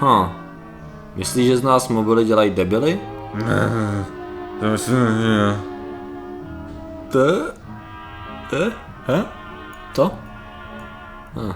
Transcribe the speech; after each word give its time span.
Hm. 0.00 0.28
Myslíš, 1.14 1.46
že 1.46 1.56
z 1.56 1.62
nás 1.62 1.88
mobily 1.88 2.24
dělají 2.24 2.50
debily? 2.50 3.00
Ne, 3.34 3.70
to 4.60 4.66
myslím, 4.66 4.96
že... 4.96 5.56
To? 7.12 7.52
Eh? 8.52 8.72
He? 9.06 9.24
To? 9.94 10.10
Hm. 11.34 11.52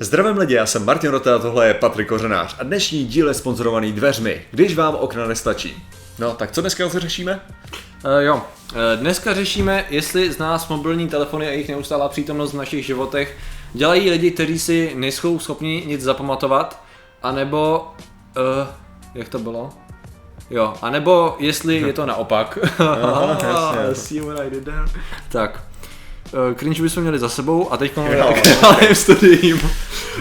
Zdravím 0.00 0.38
lidi, 0.38 0.54
já 0.54 0.66
jsem 0.66 0.84
Martin 0.84 1.10
Rota 1.10 1.36
a 1.36 1.38
tohle 1.38 1.66
je 1.66 1.74
Patrik 1.74 2.08
Kořenář 2.08 2.56
a 2.58 2.64
dnešní 2.64 3.04
díl 3.04 3.28
je 3.28 3.34
sponzorovaný 3.34 3.92
dveřmi, 3.92 4.42
když 4.50 4.76
vám 4.76 4.94
okna 4.94 5.26
nestačí. 5.26 5.82
No, 6.18 6.34
tak 6.34 6.50
co 6.50 6.60
dneska 6.60 6.84
zase 6.84 7.00
řešíme? 7.00 7.40
Uh, 8.04 8.20
jo, 8.20 8.42
Eh, 8.74 8.96
dneska 8.96 9.34
řešíme, 9.34 9.84
jestli 9.90 10.32
z 10.32 10.38
nás 10.38 10.68
mobilní 10.68 11.08
telefony 11.08 11.46
a 11.46 11.50
jejich 11.50 11.68
neustálá 11.68 12.08
přítomnost 12.08 12.52
v 12.52 12.56
našich 12.56 12.86
životech 12.86 13.36
dělají 13.72 14.10
lidi, 14.10 14.30
kteří 14.30 14.58
si 14.58 14.92
nejsou 14.94 15.38
schopni 15.38 15.82
nic 15.86 16.02
zapamatovat, 16.02 16.82
anebo, 17.22 17.88
uh, 18.36 18.68
jak 19.14 19.28
to 19.28 19.38
bylo? 19.38 19.70
Jo, 20.50 20.74
anebo 20.82 21.36
jestli 21.38 21.76
je 21.76 21.92
to 21.92 22.06
naopak. 22.06 22.58
Aha, 22.78 23.38
jasně. 23.88 23.94
See 23.94 24.20
what 24.20 24.40
I 24.46 24.50
did 24.50 24.64
there? 24.64 24.84
Tak, 25.28 25.62
uh, 26.32 26.54
cringe 26.54 26.82
bychom 26.82 27.02
měli 27.02 27.18
za 27.18 27.28
sebou 27.28 27.72
a 27.72 27.76
teď 27.76 27.96
máme 27.96 28.16
k 28.88 28.94
studiím. 28.96 29.60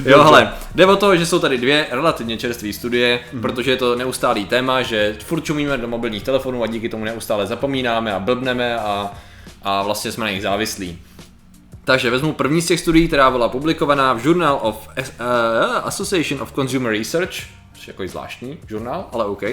Jo, 0.05 0.23
hele, 0.23 0.53
jde 0.75 0.85
o 0.85 0.95
to, 0.95 1.15
že 1.15 1.25
jsou 1.25 1.39
tady 1.39 1.57
dvě 1.57 1.87
relativně 1.91 2.37
čerstvé 2.37 2.73
studie, 2.73 3.19
mm. 3.33 3.41
protože 3.41 3.71
je 3.71 3.77
to 3.77 3.95
neustálý 3.95 4.45
téma, 4.45 4.81
že 4.81 5.15
furt 5.25 5.41
čumíme 5.41 5.77
do 5.77 5.87
mobilních 5.87 6.23
telefonů 6.23 6.63
a 6.63 6.67
díky 6.67 6.89
tomu 6.89 7.05
neustále 7.05 7.47
zapomínáme 7.47 8.13
a 8.13 8.19
blbneme 8.19 8.79
a, 8.79 9.11
a 9.63 9.83
vlastně 9.83 10.11
jsme 10.11 10.25
na 10.25 10.31
nich 10.31 10.41
závislí. 10.41 10.99
Takže 11.83 12.09
vezmu 12.09 12.33
první 12.33 12.61
z 12.61 12.67
těch 12.67 12.79
studií, 12.79 13.07
která 13.07 13.31
byla 13.31 13.49
publikovaná 13.49 14.13
v 14.13 14.25
Journal 14.25 14.59
of 14.61 14.87
uh, 14.97 15.05
Association 15.83 16.41
of 16.41 16.51
Consumer 16.51 16.93
Research, 16.93 17.33
což 17.79 17.87
je 17.87 17.91
jako 17.91 18.07
zvláštní 18.07 18.57
žurnál, 18.67 19.05
ale 19.11 19.25
OK 19.25 19.43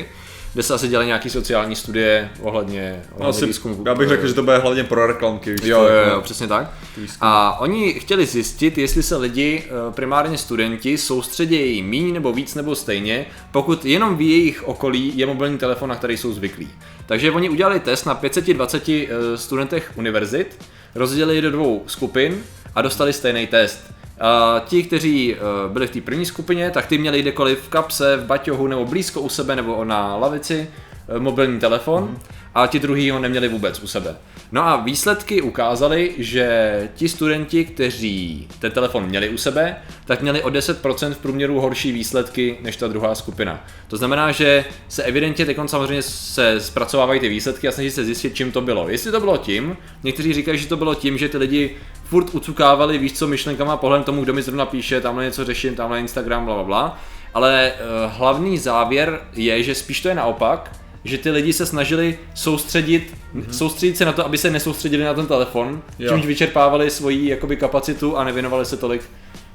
kde 0.56 0.62
se 0.62 0.74
asi 0.74 0.88
dělají 0.88 1.06
nějaký 1.06 1.30
sociální 1.30 1.76
studie 1.76 2.30
ohledně, 2.40 3.02
ohledně 3.12 3.28
asi, 3.28 3.46
výzkumu. 3.46 3.82
Já 3.86 3.94
bych 3.94 4.08
řekl, 4.08 4.26
že 4.26 4.34
to 4.34 4.42
bude 4.42 4.58
hlavně 4.58 4.84
pro 4.84 5.06
reklamky. 5.06 5.50
Víš 5.50 5.60
jo, 5.64 5.82
jo, 5.82 6.10
jo, 6.10 6.22
přesně 6.22 6.46
tak. 6.46 6.70
Výzkum. 6.96 7.18
A 7.20 7.60
oni 7.60 7.94
chtěli 7.94 8.26
zjistit, 8.26 8.78
jestli 8.78 9.02
se 9.02 9.16
lidi, 9.16 9.64
eh, 9.66 9.92
primárně 9.92 10.38
studenti, 10.38 10.98
soustředějí 10.98 11.82
míň 11.82 12.14
nebo 12.14 12.32
víc 12.32 12.54
nebo 12.54 12.74
stejně, 12.74 13.26
pokud 13.52 13.84
jenom 13.84 14.16
v 14.16 14.20
jejich 14.20 14.68
okolí 14.68 15.12
je 15.18 15.26
mobilní 15.26 15.58
telefon, 15.58 15.88
na 15.88 15.96
který 15.96 16.16
jsou 16.16 16.32
zvyklí. 16.32 16.70
Takže 17.06 17.30
oni 17.30 17.48
udělali 17.48 17.80
test 17.80 18.04
na 18.04 18.14
520 18.14 18.88
eh, 18.88 19.38
studentech 19.38 19.92
univerzit, 19.96 20.64
rozdělili 20.94 21.40
do 21.40 21.50
dvou 21.50 21.84
skupin 21.86 22.42
a 22.74 22.82
dostali 22.82 23.12
stejný 23.12 23.46
test. 23.46 23.95
Uh, 24.20 24.60
ti, 24.66 24.82
kteří 24.82 25.34
uh, 25.34 25.72
byli 25.72 25.86
v 25.86 25.90
té 25.90 26.00
první 26.00 26.26
skupině, 26.26 26.70
tak 26.70 26.86
ty 26.86 26.98
měli 26.98 27.22
kdekoliv 27.22 27.62
v 27.62 27.68
kapse, 27.68 28.16
v 28.16 28.24
baťohu 28.24 28.66
nebo 28.66 28.84
blízko 28.84 29.20
u 29.20 29.28
sebe 29.28 29.56
nebo 29.56 29.84
na 29.84 30.16
lavici 30.16 30.68
uh, 31.08 31.22
mobilní 31.22 31.60
telefon 31.60 32.02
mm. 32.02 32.18
A 32.56 32.66
ti 32.66 32.78
druhý 32.78 33.10
ho 33.10 33.18
neměli 33.18 33.48
vůbec 33.48 33.80
u 33.80 33.86
sebe. 33.86 34.16
No 34.52 34.62
a 34.62 34.76
výsledky 34.76 35.42
ukázaly, 35.42 36.14
že 36.18 36.88
ti 36.94 37.08
studenti, 37.08 37.64
kteří 37.64 38.48
ten 38.58 38.72
telefon 38.72 39.06
měli 39.06 39.28
u 39.28 39.36
sebe, 39.36 39.76
tak 40.04 40.22
měli 40.22 40.42
o 40.42 40.48
10% 40.48 41.14
v 41.14 41.18
průměru 41.18 41.60
horší 41.60 41.92
výsledky 41.92 42.58
než 42.62 42.76
ta 42.76 42.88
druhá 42.88 43.14
skupina. 43.14 43.64
To 43.88 43.96
znamená, 43.96 44.32
že 44.32 44.64
se 44.88 45.02
evidentně 45.02 45.46
teď 45.46 45.56
samozřejmě 45.66 46.02
se 46.02 46.60
zpracovávají 46.60 47.20
ty 47.20 47.28
výsledky 47.28 47.68
a 47.68 47.72
snaží 47.72 47.90
se 47.90 48.04
zjistit, 48.04 48.34
čím 48.34 48.52
to 48.52 48.60
bylo. 48.60 48.88
Jestli 48.88 49.10
to 49.10 49.20
bylo 49.20 49.36
tím, 49.36 49.76
někteří 50.02 50.32
říkají, 50.32 50.58
že 50.58 50.68
to 50.68 50.76
bylo 50.76 50.94
tím, 50.94 51.18
že 51.18 51.28
ty 51.28 51.38
lidi 51.38 51.76
furt 52.04 52.34
ucukávali, 52.34 52.98
víš 52.98 53.12
co, 53.12 53.26
myšlenkama 53.26 53.76
pohledem 53.76 54.04
tomu, 54.04 54.22
kdo 54.22 54.32
mi 54.32 54.42
zrovna 54.42 54.66
píše, 54.66 55.00
tamhle 55.00 55.24
něco 55.24 55.44
řeším, 55.44 55.74
tamhle 55.74 56.00
Instagram, 56.00 56.44
bla, 56.44 56.54
bla, 56.54 56.64
bla. 56.64 57.00
Ale 57.34 57.72
uh, 57.72 58.12
hlavní 58.12 58.58
závěr 58.58 59.20
je, 59.32 59.62
že 59.62 59.74
spíš 59.74 60.00
to 60.00 60.08
je 60.08 60.14
naopak, 60.14 60.70
že 61.08 61.18
ty 61.18 61.30
lidi 61.30 61.52
se 61.52 61.66
snažili 61.66 62.18
soustředit, 62.34 63.14
mm-hmm. 63.34 63.50
soustředit 63.50 63.96
se 63.96 64.04
na 64.04 64.12
to, 64.12 64.26
aby 64.26 64.38
se 64.38 64.50
nesoustředili 64.50 65.04
na 65.04 65.14
ten 65.14 65.26
telefon, 65.26 65.82
jo. 65.98 66.12
čímž 66.12 66.26
vyčerpávali 66.26 66.90
svoji 66.90 67.28
jakoby 67.28 67.56
kapacitu 67.56 68.16
a 68.16 68.24
nevěnovali 68.24 68.66
se 68.66 68.76
tolik 68.76 69.02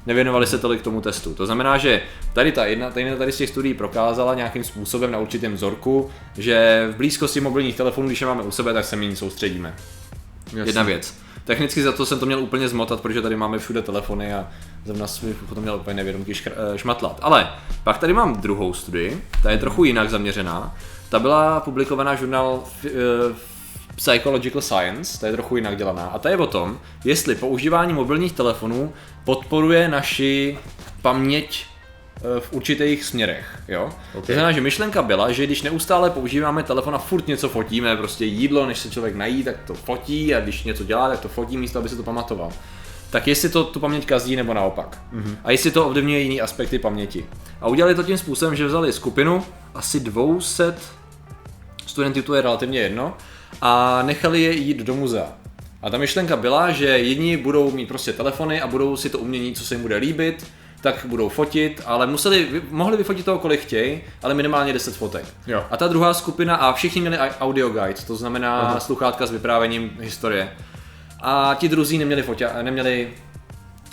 nevěnovali 0.06 0.46
se 0.46 0.58
tolik 0.58 0.82
tomu 0.82 1.00
testu. 1.00 1.34
To 1.34 1.46
znamená, 1.46 1.78
že 1.78 2.02
tady 2.32 2.52
ta 2.52 2.66
jedna, 2.66 2.90
tady, 2.90 3.16
tady 3.16 3.32
z 3.32 3.36
těch 3.36 3.48
studií 3.48 3.74
prokázala 3.74 4.34
nějakým 4.34 4.64
způsobem 4.64 5.10
na 5.10 5.18
určitém 5.18 5.54
vzorku, 5.54 6.10
že 6.38 6.88
v 6.92 6.96
blízkosti 6.96 7.40
mobilních 7.40 7.76
telefonů, 7.76 8.06
když 8.06 8.20
je 8.20 8.26
máme 8.26 8.42
u 8.42 8.50
sebe, 8.50 8.72
tak 8.72 8.84
se 8.84 8.96
méně 8.96 9.16
soustředíme. 9.16 9.74
Jasně. 10.46 10.60
Jedna 10.60 10.82
věc. 10.82 11.14
Technicky 11.44 11.82
za 11.82 11.92
to 11.92 12.06
jsem 12.06 12.18
to 12.18 12.26
měl 12.26 12.40
úplně 12.40 12.68
zmotat, 12.68 13.00
protože 13.00 13.22
tady 13.22 13.36
máme 13.36 13.58
všude 13.58 13.82
telefony 13.82 14.34
a 14.34 14.48
zrovna 14.84 15.06
jsem 15.06 15.34
potom 15.48 15.62
měl 15.62 15.76
úplně 15.76 15.94
nevědomky 15.94 16.32
eh, 16.46 16.78
šmatlat. 16.78 17.18
Ale 17.22 17.48
pak 17.84 17.98
tady 17.98 18.12
mám 18.12 18.40
druhou 18.40 18.72
studii, 18.72 19.22
ta 19.42 19.50
je 19.50 19.58
trochu 19.58 19.84
jinak 19.84 20.10
zaměřená. 20.10 20.76
Ta 21.12 21.18
byla 21.18 21.60
publikovaná 21.60 22.14
žurnál 22.14 22.64
eh, 22.84 22.90
Psychological 23.96 24.62
Science, 24.62 25.20
ta 25.20 25.26
je 25.26 25.32
trochu 25.32 25.56
jinak 25.56 25.76
dělaná. 25.76 26.06
A 26.06 26.18
ta 26.18 26.30
je 26.30 26.36
o 26.36 26.46
tom, 26.46 26.78
jestli 27.04 27.34
používání 27.34 27.92
mobilních 27.92 28.32
telefonů 28.32 28.92
podporuje 29.24 29.88
naši 29.88 30.58
paměť 31.02 31.66
eh, 32.16 32.40
v 32.40 32.52
určitých 32.52 33.04
směrech, 33.04 33.58
jo. 33.68 33.84
Okay. 33.84 34.20
To 34.26 34.32
znamená, 34.32 34.52
že 34.52 34.60
myšlenka 34.60 35.02
byla, 35.02 35.32
že 35.32 35.46
když 35.46 35.62
neustále 35.62 36.10
používáme 36.10 36.62
telefon 36.62 36.94
a 36.94 36.98
furt 36.98 37.28
něco 37.28 37.48
fotíme, 37.48 37.96
prostě 37.96 38.24
jídlo, 38.24 38.66
než 38.66 38.78
se 38.78 38.90
člověk 38.90 39.14
nají, 39.14 39.44
tak 39.44 39.56
to 39.66 39.74
fotí 39.74 40.34
a 40.34 40.40
když 40.40 40.64
něco 40.64 40.84
dělá, 40.84 41.08
tak 41.08 41.20
to 41.20 41.28
fotí 41.28 41.56
místo, 41.56 41.78
aby 41.78 41.88
se 41.88 41.96
to 41.96 42.02
pamatoval. 42.02 42.52
Tak 43.10 43.28
jestli 43.28 43.48
to 43.48 43.64
tu 43.64 43.80
paměť 43.80 44.06
kazí 44.06 44.36
nebo 44.36 44.54
naopak. 44.54 45.02
Mm-hmm. 45.12 45.36
A 45.44 45.50
jestli 45.50 45.70
to 45.70 45.86
ovlivňuje 45.86 46.20
jiný 46.20 46.40
aspekty 46.40 46.78
paměti. 46.78 47.26
A 47.60 47.68
udělali 47.68 47.94
to 47.94 48.02
tím 48.02 48.18
způsobem, 48.18 48.56
že 48.56 48.66
vzali 48.66 48.92
skupinu 48.92 49.44
asi 49.74 50.00
200 50.00 50.74
studentů, 51.92 52.22
to 52.22 52.34
je 52.34 52.42
relativně 52.42 52.80
jedno, 52.80 53.16
a 53.60 54.02
nechali 54.02 54.42
je 54.42 54.52
jít 54.52 54.78
do 54.78 54.94
muzea. 54.94 55.26
A 55.82 55.90
ta 55.90 55.98
myšlenka 55.98 56.36
byla, 56.36 56.70
že 56.70 56.86
jedni 56.86 57.36
budou 57.36 57.70
mít 57.70 57.86
prostě 57.86 58.12
telefony 58.12 58.60
a 58.60 58.66
budou 58.66 58.96
si 58.96 59.10
to 59.10 59.18
umění, 59.18 59.54
co 59.54 59.64
se 59.64 59.74
jim 59.74 59.82
bude 59.82 59.96
líbit, 59.96 60.46
tak 60.80 61.06
budou 61.08 61.28
fotit, 61.28 61.82
ale 61.86 62.06
museli, 62.06 62.62
mohli 62.70 62.96
vyfotit 62.96 63.24
toho, 63.24 63.38
kolik 63.38 63.60
chtějí, 63.60 64.00
ale 64.22 64.34
minimálně 64.34 64.72
10 64.72 64.96
fotek. 64.96 65.24
Jo. 65.46 65.64
A 65.70 65.76
ta 65.76 65.88
druhá 65.88 66.14
skupina, 66.14 66.56
a 66.56 66.72
všichni 66.72 67.00
měli 67.00 67.18
audio 67.18 67.68
guide, 67.68 67.94
to 68.06 68.16
znamená 68.16 68.60
Aha. 68.60 68.80
sluchátka 68.80 69.26
s 69.26 69.30
vyprávěním 69.30 69.90
historie. 70.00 70.52
A 71.20 71.56
ti 71.58 71.68
druzí 71.68 71.98
neměli, 71.98 72.22
fotia, 72.22 72.62
neměli 72.62 73.12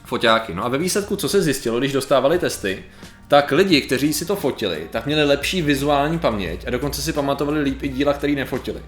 foťáky. 0.06 0.54
No 0.54 0.66
a 0.66 0.68
ve 0.68 0.78
výsledku, 0.78 1.16
co 1.16 1.30
se 1.30 1.42
zjistilo, 1.42 1.80
když 1.80 1.92
dostávali 1.94 2.40
testy, 2.40 2.84
tak 3.30 3.52
lidi, 3.52 3.82
kteří 3.82 4.14
si 4.14 4.26
to 4.26 4.36
fotili, 4.36 4.88
tak 4.92 5.06
měli 5.06 5.24
lepší 5.24 5.62
vizuální 5.62 6.20
paměť 6.20 6.68
a 6.68 6.70
dokonce 6.70 7.02
si 7.02 7.14
pamatovali 7.14 7.62
líp 7.62 7.84
i 7.84 7.88
díla, 7.88 8.14
který 8.14 8.36
nefotili. 8.36 8.80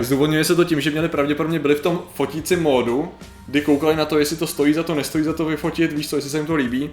Zdůvodňuje 0.00 0.44
se 0.44 0.54
to 0.54 0.64
tím, 0.64 0.80
že 0.80 0.90
měli 0.90 1.08
pravděpodobně 1.08 1.58
byli 1.58 1.74
v 1.74 1.80
tom 1.80 2.02
fotícím 2.14 2.62
módu, 2.62 3.08
kdy 3.46 3.60
koukali 3.60 3.96
na 3.96 4.04
to, 4.04 4.18
jestli 4.18 4.36
to 4.36 4.46
stojí 4.46 4.74
za 4.74 4.82
to, 4.82 4.94
nestojí 4.94 5.24
za 5.24 5.32
to 5.32 5.44
vyfotit, 5.44 5.92
víš 5.92 6.08
co, 6.08 6.16
jestli 6.16 6.30
se 6.30 6.36
jim 6.36 6.46
to 6.46 6.54
líbí. 6.54 6.90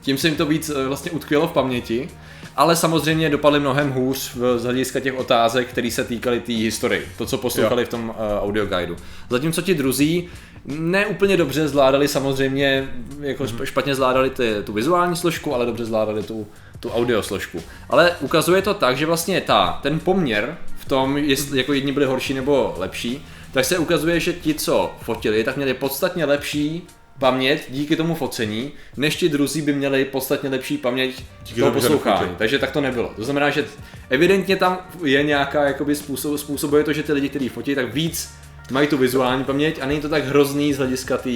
Tím 0.00 0.18
se 0.18 0.28
jim 0.28 0.36
to 0.36 0.46
víc 0.46 0.70
eh, 0.70 0.88
vlastně 0.88 1.10
utkvělo 1.10 1.48
v 1.48 1.52
paměti, 1.52 2.08
ale 2.56 2.76
samozřejmě 2.76 3.30
dopadly 3.30 3.60
mnohem 3.60 3.90
hůř 3.90 4.36
z 4.56 4.62
hlediska 4.64 5.00
těch 5.00 5.18
otázek, 5.18 5.68
které 5.68 5.90
se 5.90 6.04
týkaly 6.04 6.40
té 6.40 6.46
tý 6.46 6.62
historie, 6.62 7.02
to, 7.18 7.26
co 7.26 7.38
poslouchali 7.38 7.82
jo. 7.82 7.86
v 7.86 7.88
tom 7.88 8.08
uh, 8.08 8.14
audio 8.40 8.66
guideu. 8.66 8.96
Zatímco 9.30 9.62
ti 9.62 9.74
druzí 9.74 10.28
ne 10.66 11.06
úplně 11.06 11.36
dobře 11.36 11.68
zvládali 11.68 12.08
samozřejmě, 12.08 12.88
jako 13.20 13.44
mm-hmm. 13.44 13.64
špatně 13.64 13.94
zvládali 13.94 14.30
ty, 14.30 14.54
tu 14.64 14.72
vizuální 14.72 15.16
složku, 15.16 15.54
ale 15.54 15.66
dobře 15.66 15.84
zvládali 15.84 16.22
tu, 16.22 16.46
tu 16.80 16.90
audio 16.90 17.22
složku. 17.22 17.62
Ale 17.88 18.16
ukazuje 18.20 18.62
to 18.62 18.74
tak, 18.74 18.96
že 18.96 19.06
vlastně 19.06 19.40
ta, 19.40 19.80
ten 19.82 20.00
poměr 20.00 20.56
tom, 20.86 21.16
jestli 21.16 21.58
jako 21.58 21.72
jedni 21.72 21.92
byli 21.92 22.06
horší 22.06 22.34
nebo 22.34 22.74
lepší, 22.78 23.26
tak 23.52 23.64
se 23.64 23.78
ukazuje, 23.78 24.20
že 24.20 24.32
ti, 24.32 24.54
co 24.54 24.94
fotili, 25.00 25.44
tak 25.44 25.56
měli 25.56 25.74
podstatně 25.74 26.24
lepší 26.24 26.82
paměť 27.18 27.64
díky 27.68 27.96
tomu 27.96 28.14
focení, 28.14 28.72
než 28.96 29.16
ti 29.16 29.28
druzí 29.28 29.62
by 29.62 29.72
měli 29.72 30.04
podstatně 30.04 30.50
lepší 30.50 30.78
paměť 30.78 31.24
díky 31.44 31.60
toho 31.60 31.72
poslouchání. 31.72 32.30
Takže 32.38 32.58
tak 32.58 32.70
to 32.70 32.80
nebylo. 32.80 33.12
To 33.16 33.24
znamená, 33.24 33.50
že 33.50 33.64
evidentně 34.10 34.56
tam 34.56 34.78
je 35.04 35.22
nějaká 35.22 35.64
jakoby 35.64 35.94
způsob, 35.94 36.38
způsobuje 36.38 36.84
to, 36.84 36.92
že 36.92 37.02
ty 37.02 37.12
lidi, 37.12 37.28
kteří 37.28 37.48
fotí, 37.48 37.74
tak 37.74 37.94
víc 37.94 38.30
mají 38.70 38.88
tu 38.88 38.98
vizuální 38.98 39.44
paměť 39.44 39.82
a 39.82 39.86
není 39.86 40.00
to 40.00 40.08
tak 40.08 40.24
hrozný 40.24 40.74
z 40.74 40.78
hlediska 40.78 41.16
té 41.16 41.30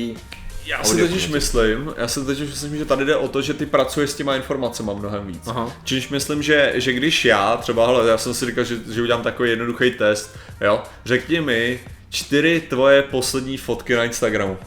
já 0.67 0.85
si 0.85 1.01
totiž 1.01 1.29
myslím, 1.29 1.95
já 1.97 2.09
si 2.09 2.25
totiž 2.25 2.51
myslím, 2.51 2.77
že 2.77 2.85
tady 2.85 3.05
jde 3.05 3.17
o 3.17 3.29
to, 3.29 3.43
že 3.43 3.55
ty 3.55 3.67
pracuješ 3.67 4.11
s 4.11 4.15
těma 4.15 4.37
informacemi 4.37 4.91
mnohem 4.99 5.27
víc. 5.27 5.43
Aha. 5.47 5.73
Čiž 5.85 6.09
myslím, 6.09 6.43
že, 6.43 6.73
že 6.75 6.93
když 6.93 7.25
já, 7.25 7.57
třeba, 7.57 7.87
hele, 7.87 8.11
já 8.11 8.19
jsem 8.19 8.35
si 8.35 8.47
říkal, 8.47 8.65
že, 8.65 8.77
že 8.91 9.03
udělám 9.03 9.23
takový 9.23 9.51
jednoduchý 9.51 9.91
test, 9.91 10.39
jo, 10.61 10.83
řekni 11.05 11.41
mi 11.41 11.81
čtyři 12.11 12.63
tvoje 12.69 13.03
poslední 13.03 13.57
fotky 13.57 13.95
na 13.95 14.05
Instagramu. 14.05 14.59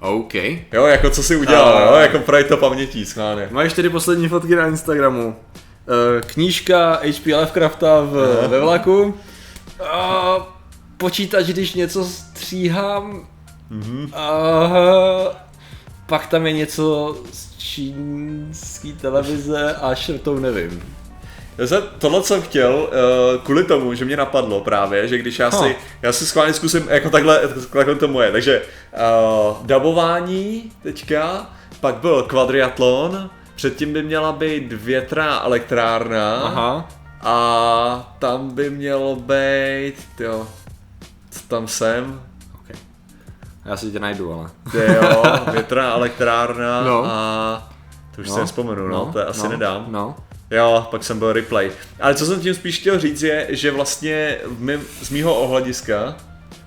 OK. 0.00 0.34
Jo, 0.72 0.86
jako 0.86 1.10
co 1.10 1.22
jsi 1.22 1.36
udělal, 1.36 1.74
uh, 1.74 1.94
jo, 1.94 2.00
jako 2.00 2.18
právě 2.18 2.44
to 2.44 2.56
pamětí, 2.56 3.06
schválně. 3.06 3.48
Máš 3.50 3.72
čtyři 3.72 3.88
poslední 3.88 4.28
fotky 4.28 4.54
na 4.54 4.66
Instagramu. 4.66 5.26
Uh, 5.26 5.34
knížka 6.20 6.92
H.P. 6.92 7.34
Lovecrafta 7.34 8.00
v, 8.00 8.40
uh. 8.44 8.50
ve 8.50 8.60
vlaku. 8.60 9.02
Uh, 9.80 10.51
počítač, 11.02 11.46
když 11.46 11.74
něco 11.74 12.04
stříhám, 12.04 13.26
Mm-hmm. 13.72 14.04
Uh, 14.04 15.32
pak 16.06 16.26
tam 16.26 16.46
je 16.46 16.52
něco 16.52 17.16
z 17.32 17.58
čínský 17.58 18.92
televize 18.92 19.74
a 19.74 19.94
to 20.22 20.40
nevím. 20.40 20.82
Já 21.58 21.66
jsem 21.66 21.82
tohle 21.98 22.22
jsem 22.22 22.42
chtěl 22.42 22.74
uh, 22.74 23.42
kvůli 23.44 23.64
tomu, 23.64 23.94
že 23.94 24.04
mě 24.04 24.16
napadlo 24.16 24.60
právě, 24.60 25.08
že 25.08 25.18
když 25.18 25.38
já 25.38 25.50
si, 25.50 25.76
já 26.02 26.12
si 26.12 26.26
schválně 26.26 26.52
zkusím 26.52 26.86
jako 26.88 27.10
takhle, 27.10 27.40
takhle 27.72 27.94
to 27.94 28.08
moje, 28.08 28.32
takže 28.32 28.62
uh, 28.62 29.66
dabování 29.66 30.72
teďka, 30.82 31.50
pak 31.80 31.94
byl 31.94 32.22
kvadriatlon, 32.22 33.30
předtím 33.54 33.92
by 33.92 34.02
měla 34.02 34.32
být 34.32 34.72
větrná 34.72 35.44
elektrárna 35.44 36.34
Aha. 36.34 36.88
a 37.22 38.16
tam 38.18 38.50
by 38.50 38.70
mělo 38.70 39.16
být, 39.16 39.96
jo, 40.20 40.46
tam 41.52 41.68
jsem? 41.68 42.20
Okay. 42.60 42.76
Já 43.64 43.76
si 43.76 43.90
tě 43.90 44.00
najdu, 44.00 44.32
ale. 44.32 44.50
jo, 44.94 45.22
větrná 45.52 45.92
elektrárna 45.92 46.82
no. 46.82 47.04
a 47.04 47.72
to 48.14 48.20
už 48.20 48.28
no. 48.28 48.34
si 48.34 48.40
nespomenu, 48.40 48.88
no, 48.88 48.96
no, 48.96 49.12
to 49.12 49.28
asi 49.28 49.42
no. 49.42 49.48
nedám. 49.48 49.86
No. 49.88 50.16
Jo, 50.50 50.86
pak 50.90 51.04
jsem 51.04 51.18
byl 51.18 51.32
replay. 51.32 51.70
Ale 52.00 52.14
co 52.14 52.26
jsem 52.26 52.40
tím 52.40 52.54
spíš 52.54 52.80
chtěl 52.80 52.98
říct 52.98 53.22
je, 53.22 53.46
že 53.50 53.70
vlastně 53.70 54.38
v 54.46 54.60
mým, 54.60 54.80
z 55.02 55.10
mýho 55.10 55.34
ohlediska, 55.34 56.16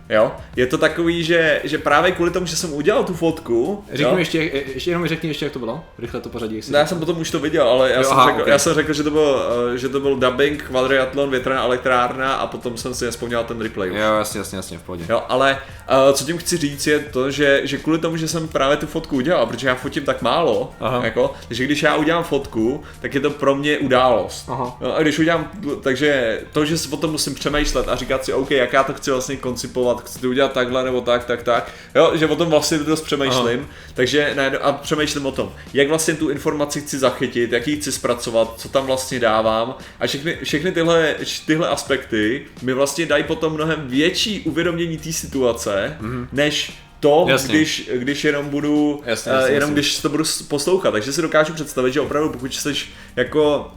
Jo, 0.09 0.31
je 0.55 0.67
to 0.67 0.77
takový, 0.77 1.23
že, 1.23 1.61
že 1.63 1.77
právě 1.77 2.11
kvůli 2.11 2.31
tomu, 2.31 2.45
že 2.45 2.55
jsem 2.55 2.73
udělal 2.73 3.03
tu 3.03 3.13
fotku. 3.13 3.83
Řekni 3.93 4.13
mi 4.13 4.21
ještě, 4.21 4.39
ještě 4.73 4.91
jenom 4.91 5.03
mi 5.03 5.07
řekni 5.07 5.29
ještě, 5.29 5.45
jak 5.45 5.53
to 5.53 5.59
bylo. 5.59 5.83
Rychle 5.97 6.21
to 6.21 6.29
pořadí. 6.29 6.61
Ne, 6.69 6.79
já 6.79 6.85
jsem 6.85 6.99
potom 6.99 7.17
už 7.17 7.31
to 7.31 7.39
viděl, 7.39 7.67
ale 7.67 7.91
já, 7.91 7.97
jo, 7.97 8.03
jsem, 8.03 8.13
aha, 8.13 8.25
řekl, 8.25 8.41
okay. 8.41 8.51
já 8.51 8.59
jsem 8.59 8.73
řekl, 8.73 8.93
že 8.93 9.03
to 9.03 9.11
byl, 9.11 9.41
eh, 9.73 9.77
že 9.77 9.89
to 9.89 9.99
byl 9.99 10.15
dubbing, 10.15 10.63
kvadriatlon, 10.63 11.29
větrná 11.29 11.63
elektrárna 11.63 12.33
a 12.33 12.47
potom 12.47 12.77
jsem 12.77 12.93
si 12.93 13.05
nespomněl 13.05 13.43
ten 13.43 13.61
replay. 13.61 13.89
Jo, 13.89 13.95
jasně, 13.95 14.37
jasně, 14.37 14.55
jasně, 14.55 14.77
v 14.77 14.81
pohodě. 14.81 15.05
Jo, 15.09 15.23
ale 15.29 15.57
uh, 16.07 16.13
co 16.13 16.25
tím 16.25 16.37
chci 16.37 16.57
říct 16.57 16.87
je 16.87 16.99
to, 16.99 17.31
že, 17.31 17.61
že 17.63 17.77
kvůli 17.77 17.99
tomu, 17.99 18.17
že 18.17 18.27
jsem 18.27 18.47
právě 18.47 18.77
tu 18.77 18.87
fotku 18.87 19.15
udělal, 19.15 19.45
protože 19.45 19.67
já 19.67 19.75
fotím 19.75 20.03
tak 20.03 20.21
málo, 20.21 20.71
aha. 20.79 21.05
jako, 21.05 21.33
že 21.49 21.63
když 21.63 21.83
já 21.83 21.95
udělám 21.95 22.23
fotku, 22.23 22.83
tak 23.01 23.13
je 23.13 23.19
to 23.19 23.29
pro 23.29 23.55
mě 23.55 23.77
událost. 23.77 24.45
Aha. 24.49 24.77
No, 24.81 24.95
a 24.95 25.01
když 25.01 25.19
udělám, 25.19 25.51
takže 25.81 26.41
to, 26.51 26.65
že 26.65 26.77
si 26.77 26.87
potom 26.87 27.11
musím 27.11 27.35
přemýšlet 27.35 27.87
a 27.87 27.95
říkat 27.95 28.25
si, 28.25 28.33
OK, 28.33 28.51
jak 28.51 28.73
já 28.73 28.83
to 28.83 28.93
chci 28.93 29.11
vlastně 29.11 29.37
koncipovat, 29.37 29.94
chci 30.01 30.19
to 30.19 30.29
udělat 30.29 30.51
takhle 30.51 30.83
nebo 30.83 31.01
tak, 31.01 31.25
tak, 31.25 31.43
tak, 31.43 31.71
jo, 31.95 32.11
že 32.13 32.27
o 32.27 32.35
tom 32.35 32.49
vlastně 32.49 32.77
dost 32.77 33.01
přemýšlím, 33.01 33.59
Aha. 33.59 33.69
takže 33.93 34.33
ne, 34.35 34.49
a 34.49 34.71
přemýšlím 34.71 35.25
o 35.25 35.31
tom, 35.31 35.53
jak 35.73 35.87
vlastně 35.87 36.13
tu 36.13 36.29
informaci 36.29 36.81
chci 36.81 36.99
zachytit, 36.99 37.51
jak 37.51 37.67
ji 37.67 37.75
chci 37.75 37.91
zpracovat, 37.91 38.53
co 38.57 38.69
tam 38.69 38.85
vlastně 38.85 39.19
dávám 39.19 39.75
a 39.99 40.07
všechny, 40.07 40.37
všechny 40.43 40.71
tyhle, 40.71 41.15
tyhle 41.45 41.69
aspekty 41.69 42.45
mi 42.61 42.73
vlastně 42.73 43.05
dají 43.05 43.23
potom 43.23 43.53
mnohem 43.53 43.87
větší 43.87 44.41
uvědomění 44.41 44.97
té 44.97 45.13
situace, 45.13 45.97
mm-hmm. 46.01 46.27
než 46.31 46.73
to, 46.99 47.27
když, 47.45 47.89
když 47.93 48.23
jenom 48.23 48.49
budu, 48.49 49.01
jasně, 49.05 49.31
jasně, 49.31 49.47
uh, 49.47 49.53
jenom 49.53 49.69
jasně. 49.69 49.73
když 49.73 49.99
to 49.99 50.09
budu 50.09 50.23
poslouchat. 50.47 50.91
Takže 50.91 51.13
si 51.13 51.21
dokážu 51.21 51.53
představit, 51.53 51.93
že 51.93 52.01
opravdu 52.01 52.29
pokud 52.29 52.53
jsi 52.53 52.73
jako 53.15 53.73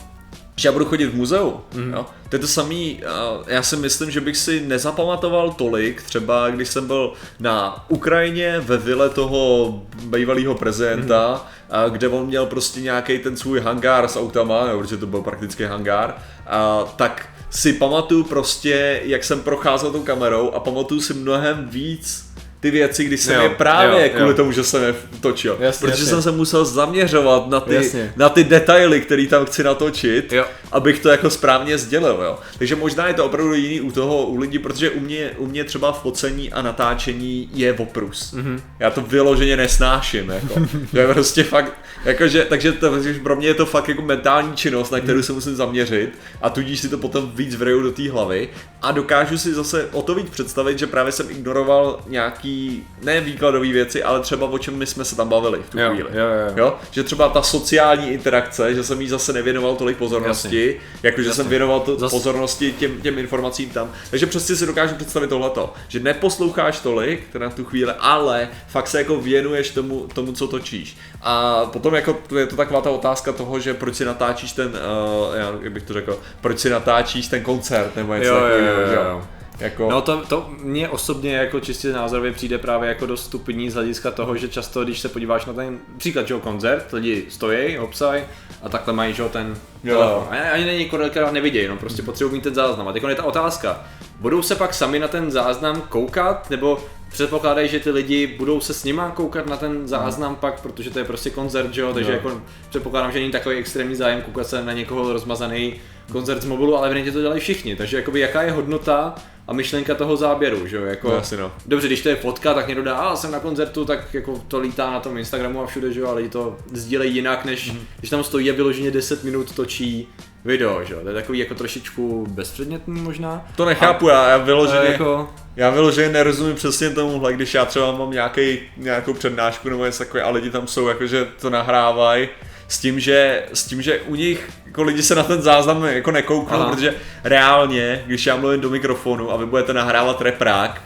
že 0.59 0.69
já 0.69 0.73
budu 0.73 0.85
chodit 0.85 1.07
v 1.07 1.15
muzeu. 1.15 1.61
Mm. 1.75 1.93
Jo? 1.93 2.07
To 2.29 2.37
je 2.37 2.41
to 2.41 2.47
samý, 2.47 3.01
já 3.47 3.63
si 3.63 3.77
myslím, 3.77 4.11
že 4.11 4.21
bych 4.21 4.37
si 4.37 4.61
nezapamatoval 4.61 5.53
tolik, 5.53 6.03
třeba 6.03 6.51
když 6.51 6.69
jsem 6.69 6.87
byl 6.87 7.13
na 7.41 7.85
Ukrajině 7.89 8.61
ve 8.61 8.77
vile 8.77 9.11
toho 9.11 9.73
bývalého 10.05 10.55
prezidenta, 10.55 11.47
mm. 11.87 11.93
kde 11.93 12.09
on 12.09 12.27
měl 12.27 12.47
prostě 12.47 12.81
nějaký 12.81 13.19
ten 13.19 13.37
svůj 13.37 13.61
hangár 13.61 14.09
s 14.09 14.17
autama, 14.17 14.67
jo, 14.71 14.79
protože 14.79 14.97
to 14.97 15.07
byl 15.07 15.23
prakticky 15.23 15.65
hangár, 15.65 16.15
a, 16.47 16.85
tak 16.97 17.29
si 17.51 17.73
pamatuju 17.73 18.25
prostě, 18.25 19.01
jak 19.05 19.25
jsem 19.25 19.41
procházel 19.41 19.93
tou 19.93 20.03
kamerou 20.03 20.51
a 20.51 20.61
pamatuju 20.61 21.01
si 21.01 21.15
mnohem 21.15 21.69
víc 21.69 22.28
ty 22.61 22.71
věci, 22.71 23.05
když 23.05 23.21
jsem 23.21 23.35
jo, 23.35 23.43
je 23.43 23.49
právě 23.49 24.03
jo, 24.03 24.11
kvůli 24.15 24.31
jo. 24.31 24.37
tomu, 24.37 24.53
že 24.53 24.65
jsem 24.65 24.83
je 24.83 24.95
točil. 25.21 25.57
Jasně, 25.61 25.87
protože 25.87 26.03
jasně. 26.03 26.07
jsem 26.07 26.23
se 26.23 26.33
musel 26.33 26.65
zaměřovat 26.65 27.49
na 27.49 27.61
ty, 27.61 27.93
na 28.17 28.29
ty 28.29 28.45
detaily, 28.45 29.01
které 29.01 29.27
tam 29.27 29.47
chci 29.47 29.65
natočit, 29.65 30.33
jo. 30.33 30.45
abych 30.73 31.01
to 31.01 31.09
jako 31.09 31.31
správně 31.31 31.79
sdělil. 31.79 32.19
Jo. 32.23 32.39
Takže 32.59 32.77
možná 32.77 33.09
je 33.09 33.15
to 33.15 33.25
opravdu 33.25 33.55
jiný 33.55 33.81
u 33.81 33.91
toho, 33.91 34.27
u 34.27 34.37
lidí, 34.37 34.59
protože 34.59 34.91
u 34.91 35.01
mě, 35.01 35.31
u 35.39 35.47
mě 35.47 35.65
třeba 35.65 35.93
focení 35.93 36.53
a 36.53 36.63
natáčení 36.63 37.51
je 37.55 37.73
oprus. 37.73 38.35
Mm-hmm. 38.35 38.61
Já 38.79 38.91
to 38.91 39.01
vyloženě 39.01 39.57
nesnáším. 39.57 40.31
Jako. 40.31 40.61
je 40.93 41.09
prostě 41.09 41.45
fakt, 41.45 41.73
jakože, 42.05 42.45
takže 42.45 42.73
to, 42.73 42.93
pro 43.23 43.37
mě 43.37 43.49
je 43.49 43.55
to 43.55 43.67
fakt 43.67 43.89
jako 43.89 44.03
mentální 44.03 44.57
činnost, 44.57 44.91
na 44.91 45.01
kterou 45.01 45.19
mm. 45.19 45.23
se 45.23 45.33
musím 45.33 45.57
zaměřit 45.57 46.19
a 46.43 46.51
tudíž 46.51 46.81
si 46.81 46.89
to 46.89 46.99
potom 46.99 47.33
víc 47.35 47.55
vreju 47.55 47.83
do 47.83 47.93
té 47.93 48.11
hlavy 48.11 48.49
a 48.83 48.93
dokážu 48.93 49.39
si 49.39 49.55
zase 49.55 49.89
o 49.93 50.03
to 50.03 50.15
víc 50.15 50.31
představit, 50.31 50.79
že 50.79 50.87
právě 50.87 51.13
jsem 51.13 51.31
ignoroval 51.31 52.01
nějaký 52.07 52.48
nějaký, 52.49 52.87
ne 53.03 53.21
výkladové 53.21 53.73
věci, 53.73 54.03
ale 54.03 54.21
třeba 54.21 54.47
o 54.47 54.59
čem 54.59 54.77
my 54.77 54.87
jsme 54.87 55.05
se 55.05 55.17
tam 55.17 55.29
bavili 55.29 55.59
v 55.63 55.71
tu 55.71 55.79
jo, 55.79 55.91
chvíli. 55.91 56.09
Jo, 56.13 56.27
jo, 56.27 56.53
jo. 56.57 56.77
Že 56.91 57.03
třeba 57.03 57.29
ta 57.29 57.43
sociální 57.43 58.11
interakce, 58.11 58.75
že 58.75 58.85
jsem 58.85 59.01
jí 59.01 59.09
zase 59.09 59.33
nevěnoval 59.33 59.77
tolik 59.77 59.97
pozornosti, 59.97 60.81
jakože 61.03 61.35
jsem 61.35 61.49
věnoval 61.49 61.81
to, 61.81 61.99
Zas... 61.99 62.11
pozornosti 62.11 62.73
těm, 62.73 63.01
těm 63.01 63.19
informacím 63.19 63.71
tam. 63.71 63.93
Takže 64.11 64.27
přesně 64.27 64.57
si 64.57 64.67
dokážu 64.67 64.95
představit 64.95 65.29
tohleto, 65.29 65.73
že 65.89 66.01
neposloucháš 66.01 66.81
tolik 66.81 67.35
na 67.35 67.51
tu 67.51 67.65
chvíli, 67.65 67.93
ale 67.99 68.49
fakt 68.69 68.89
se 68.89 68.99
jako 68.99 69.17
věnuješ 69.17 69.71
tomu, 69.71 70.07
tomu 70.15 70.33
co 70.33 70.49
točíš. 70.49 70.97
A 71.23 71.65
potom 71.67 71.95
jako 71.95 72.19
je 72.39 72.47
to 72.47 72.57
taková 72.57 72.81
ta 72.81 72.91
otázka 72.91 73.33
toho, 73.33 73.61
že 73.61 73.75
proč 73.75 73.95
si 73.95 74.05
natáčíš 74.05 74.53
ten, 74.53 74.69
uh, 74.69 75.63
jak 75.63 75.73
bych 75.73 75.83
to 75.83 75.93
řekl, 75.93 76.21
proč 76.41 76.59
si 76.59 76.71
natáčíš 76.71 77.27
ten 77.27 77.43
koncert 77.43 77.97
nebo 77.97 78.15
něco 78.15 78.35
takového. 78.35 79.38
Jako... 79.61 79.91
No 79.91 80.03
to, 80.03 80.23
to 80.29 80.51
mně 80.63 80.89
osobně 80.89 81.37
jako 81.37 81.61
čistě 81.61 81.93
názorově 81.93 82.33
přijde 82.33 82.59
právě 82.59 82.89
jako 82.89 83.07
dost 83.07 83.25
stupidní 83.25 83.71
z 83.71 83.75
hlediska 83.75 84.11
toho, 84.11 84.37
že 84.37 84.49
často, 84.49 84.85
když 84.85 85.01
se 85.01 85.09
podíváš 85.09 85.47
na 85.47 85.53
ten 85.53 85.79
příklad, 85.97 86.29
že 86.29 86.35
koncert, 86.35 86.93
lidi 86.93 87.27
stojí, 87.29 87.77
hopsaj 87.77 88.25
a 88.63 88.69
takhle 88.69 88.95
mají, 88.95 89.15
že 89.15 89.23
ten 89.25 89.57
jo. 89.85 89.99
telefon. 89.99 90.39
Ani 90.53 90.65
není 90.65 90.85
kolikrát 90.85 91.33
nevidějí, 91.33 91.69
no 91.69 91.77
prostě 91.77 92.03
potřebují 92.03 92.35
mít 92.35 92.45
ten 92.45 92.55
záznam. 92.55 92.89
A 92.89 92.93
teď 92.93 93.03
je 93.09 93.15
ta 93.15 93.25
otázka, 93.25 93.85
budou 94.21 94.43
se 94.43 94.55
pak 94.55 94.75
sami 94.75 94.99
na 94.99 95.09
ten 95.09 95.31
záznam 95.31 95.81
koukat, 95.81 96.51
nebo 96.51 96.79
předpokládají, 97.13 97.69
že 97.69 97.81
ty 97.81 97.91
lidi 97.91 98.27
budou 98.27 98.61
se 98.61 98.75
s 98.75 98.85
nima 98.85 99.11
koukat 99.11 99.47
na 99.47 99.57
ten 99.57 99.89
záznam 99.89 100.31
hmm. 100.31 100.41
pak, 100.41 100.61
protože 100.61 100.91
to 100.91 100.99
je 100.99 101.05
prostě 101.05 101.31
koncert, 101.31 101.75
že 101.75 101.81
jo, 101.81 101.95
takže 101.95 102.13
jo. 102.13 102.17
jako 102.17 102.43
předpokládám, 102.71 103.13
že 103.13 103.19
není 103.19 103.31
takový 103.31 103.57
extrémní 103.57 103.95
zájem 103.95 104.23
koukat 104.23 104.47
se 104.47 104.65
na 104.65 104.73
někoho 104.73 105.13
rozmazaný 105.13 105.75
koncert 106.13 106.43
z 106.43 106.47
mobilu, 106.47 106.77
ale 106.77 106.87
evidentně 106.87 107.13
to 107.13 107.21
dělají 107.21 107.41
všichni, 107.41 107.77
takže 107.77 107.97
jakoby 107.97 108.21
jaká 108.21 108.43
je 108.43 108.53
hodnota 108.53 109.15
a 109.49 109.53
myšlenka 109.53 109.95
toho 109.95 110.17
záběru, 110.17 110.67
že 110.67 110.77
jo, 110.77 110.85
jako, 110.85 111.11
no, 111.11 111.17
asi 111.17 111.37
no. 111.37 111.53
dobře, 111.67 111.87
když 111.87 112.03
to 112.03 112.09
je 112.09 112.17
fotka, 112.17 112.55
tak 112.55 112.69
někdo 112.69 112.83
dá, 112.83 112.97
a 112.97 113.17
jsem 113.17 113.31
na 113.31 113.41
koncertu, 113.41 113.85
tak 113.85 114.15
jako 114.15 114.43
to 114.49 114.59
lítá 114.59 114.91
na 114.91 115.01
tom 115.01 115.19
Instagramu 115.19 115.63
a 115.63 115.67
všude, 115.67 115.93
že 115.93 116.01
jo, 116.01 116.07
ale 116.07 116.17
lidi 116.17 116.29
to 116.29 116.57
sdílejí 116.73 117.15
jinak, 117.15 117.45
než 117.45 117.73
mm. 117.73 117.87
když 117.99 118.11
tam 118.11 118.25
stojí 118.25 118.51
a 118.51 118.55
vyloženě 118.55 118.91
10 118.91 119.25
minut 119.25 119.55
točí 119.55 120.09
video, 120.45 120.85
že 120.85 120.95
jo, 120.95 121.01
to 121.03 121.09
je 121.09 121.15
takový 121.15 121.39
jako 121.39 121.55
trošičku 121.55 122.27
bezpředmětný 122.31 123.01
možná. 123.01 123.47
To 123.57 123.65
nechápu, 123.65 124.11
a, 124.11 124.13
já, 124.13 124.29
já 124.29 124.37
vyloženě, 124.37 124.89
jako... 124.89 125.29
já 125.57 125.71
vyloženě 125.71 126.09
nerozumím 126.09 126.55
přesně 126.55 126.91
tomuhle, 126.91 127.33
když 127.33 127.55
já 127.55 127.65
třeba 127.65 127.93
mám 127.93 128.11
nějaký, 128.11 128.59
nějakou 128.77 129.15
přednášku 129.15 129.69
nebo 129.69 129.85
něco 129.85 129.99
takové 129.99 130.23
a 130.23 130.31
lidi 130.31 130.51
tam 130.51 130.67
jsou, 130.67 130.89
jakože 130.89 131.27
to 131.41 131.51
nahrávají, 131.51 132.29
s 132.69 132.79
tím, 132.79 133.01
že, 133.01 133.43
s 133.53 133.65
tím, 133.65 133.83
že 133.83 134.01
u 134.01 134.15
nich 134.15 134.51
jako 134.67 134.83
lidi 134.83 135.03
se 135.03 135.15
na 135.15 135.23
ten 135.23 135.43
záznam 135.43 135.85
jako 135.85 136.11
nekouknou, 136.11 136.59
Aha. 136.59 136.71
protože 136.71 136.95
reálně, 137.25 138.03
když 138.07 138.27
já 138.27 138.37
mluvím 138.37 138.61
do 138.61 138.71
mikrofonu 138.71 139.33
a 139.33 139.37
vy 139.37 139.47
budete 139.47 139.73
nahrávat 139.73 140.21
reprák, 140.21 140.83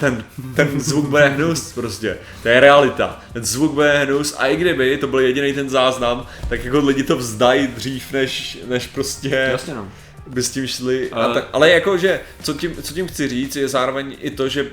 ten, 0.00 0.24
ten 0.56 0.80
zvuk 0.80 1.08
bude 1.08 1.28
hnus 1.28 1.72
prostě. 1.72 2.16
To 2.42 2.48
je 2.48 2.60
realita. 2.60 3.20
Ten 3.32 3.44
zvuk 3.44 3.72
bude 3.72 3.98
hnus 3.98 4.34
a 4.38 4.46
i 4.46 4.56
kdyby 4.56 4.98
to 4.98 5.06
byl 5.06 5.20
jediný 5.20 5.52
ten 5.52 5.70
záznam, 5.70 6.26
tak 6.48 6.64
jako 6.64 6.78
lidi 6.78 7.02
to 7.02 7.16
vzdají 7.16 7.66
dřív, 7.66 8.12
než, 8.12 8.58
než 8.68 8.86
prostě... 8.86 9.48
Jasně 9.50 9.74
no 9.74 9.88
by 10.26 10.42
s 10.42 10.50
tím 10.50 10.66
šli. 10.66 11.10
Ale, 11.10 11.24
a 11.24 11.34
tak, 11.34 11.48
ale 11.52 11.70
jako, 11.70 11.98
že 11.98 12.20
co 12.42 12.54
tím, 12.54 12.82
co 12.82 12.94
tím 12.94 13.06
chci 13.06 13.28
říct, 13.28 13.56
je 13.56 13.68
zároveň 13.68 14.16
i 14.20 14.30
to, 14.30 14.48
že, 14.48 14.66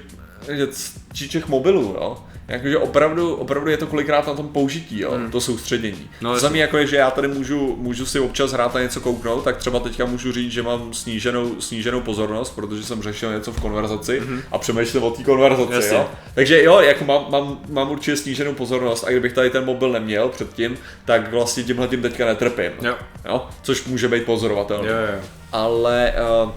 že 0.51 0.67
číčech 1.13 1.47
mobilů, 1.47 1.81
jo, 1.81 2.23
Jakože 2.47 2.77
opravdu, 2.77 3.35
opravdu 3.35 3.69
je 3.69 3.77
to 3.77 3.87
kolikrát 3.87 4.27
na 4.27 4.33
tom 4.33 4.47
použití, 4.47 4.99
jo, 4.99 5.11
hmm. 5.11 5.31
to 5.31 5.41
soustředění. 5.41 6.09
No, 6.21 6.33
to 6.33 6.39
samé 6.39 6.57
jako 6.57 6.77
je, 6.77 6.87
že 6.87 6.95
já 6.95 7.11
tady 7.11 7.27
můžu, 7.27 7.75
můžu 7.79 8.05
si 8.05 8.19
občas 8.19 8.51
hrát 8.51 8.75
a 8.75 8.81
něco 8.81 9.01
kouknout, 9.01 9.43
tak 9.43 9.57
třeba 9.57 9.79
teďka 9.79 10.05
můžu 10.05 10.31
říct, 10.31 10.51
že 10.51 10.63
mám 10.63 10.93
sníženou, 10.93 11.61
sníženou 11.61 12.01
pozornost, 12.01 12.55
protože 12.55 12.83
jsem 12.83 13.01
řešil 13.01 13.33
něco 13.33 13.51
v 13.51 13.61
konverzaci 13.61 14.19
hmm. 14.19 14.41
a 14.51 14.57
přemýšlel 14.57 15.05
o 15.05 15.11
té 15.11 15.23
konverzaci, 15.23 15.73
Jasně. 15.73 15.97
jo. 15.97 16.09
Takže 16.33 16.63
jo, 16.63 16.79
jako 16.79 17.05
mám, 17.05 17.25
mám, 17.29 17.59
mám 17.69 17.91
určitě 17.91 18.17
sníženou 18.17 18.53
pozornost 18.53 19.03
a 19.03 19.09
kdybych 19.09 19.33
tady 19.33 19.49
ten 19.49 19.65
mobil 19.65 19.91
neměl 19.91 20.29
předtím, 20.29 20.77
tak 21.05 21.31
vlastně 21.31 21.63
tímhle 21.63 21.87
tím 21.87 22.01
teďka 22.01 22.25
netrpím. 22.25 22.71
Jo. 22.81 22.95
jo. 23.25 23.47
Což 23.61 23.85
může 23.85 24.07
být 24.07 24.25
pozorovatelné. 24.25 25.21
Ale 25.51 26.13
uh, 26.43 26.51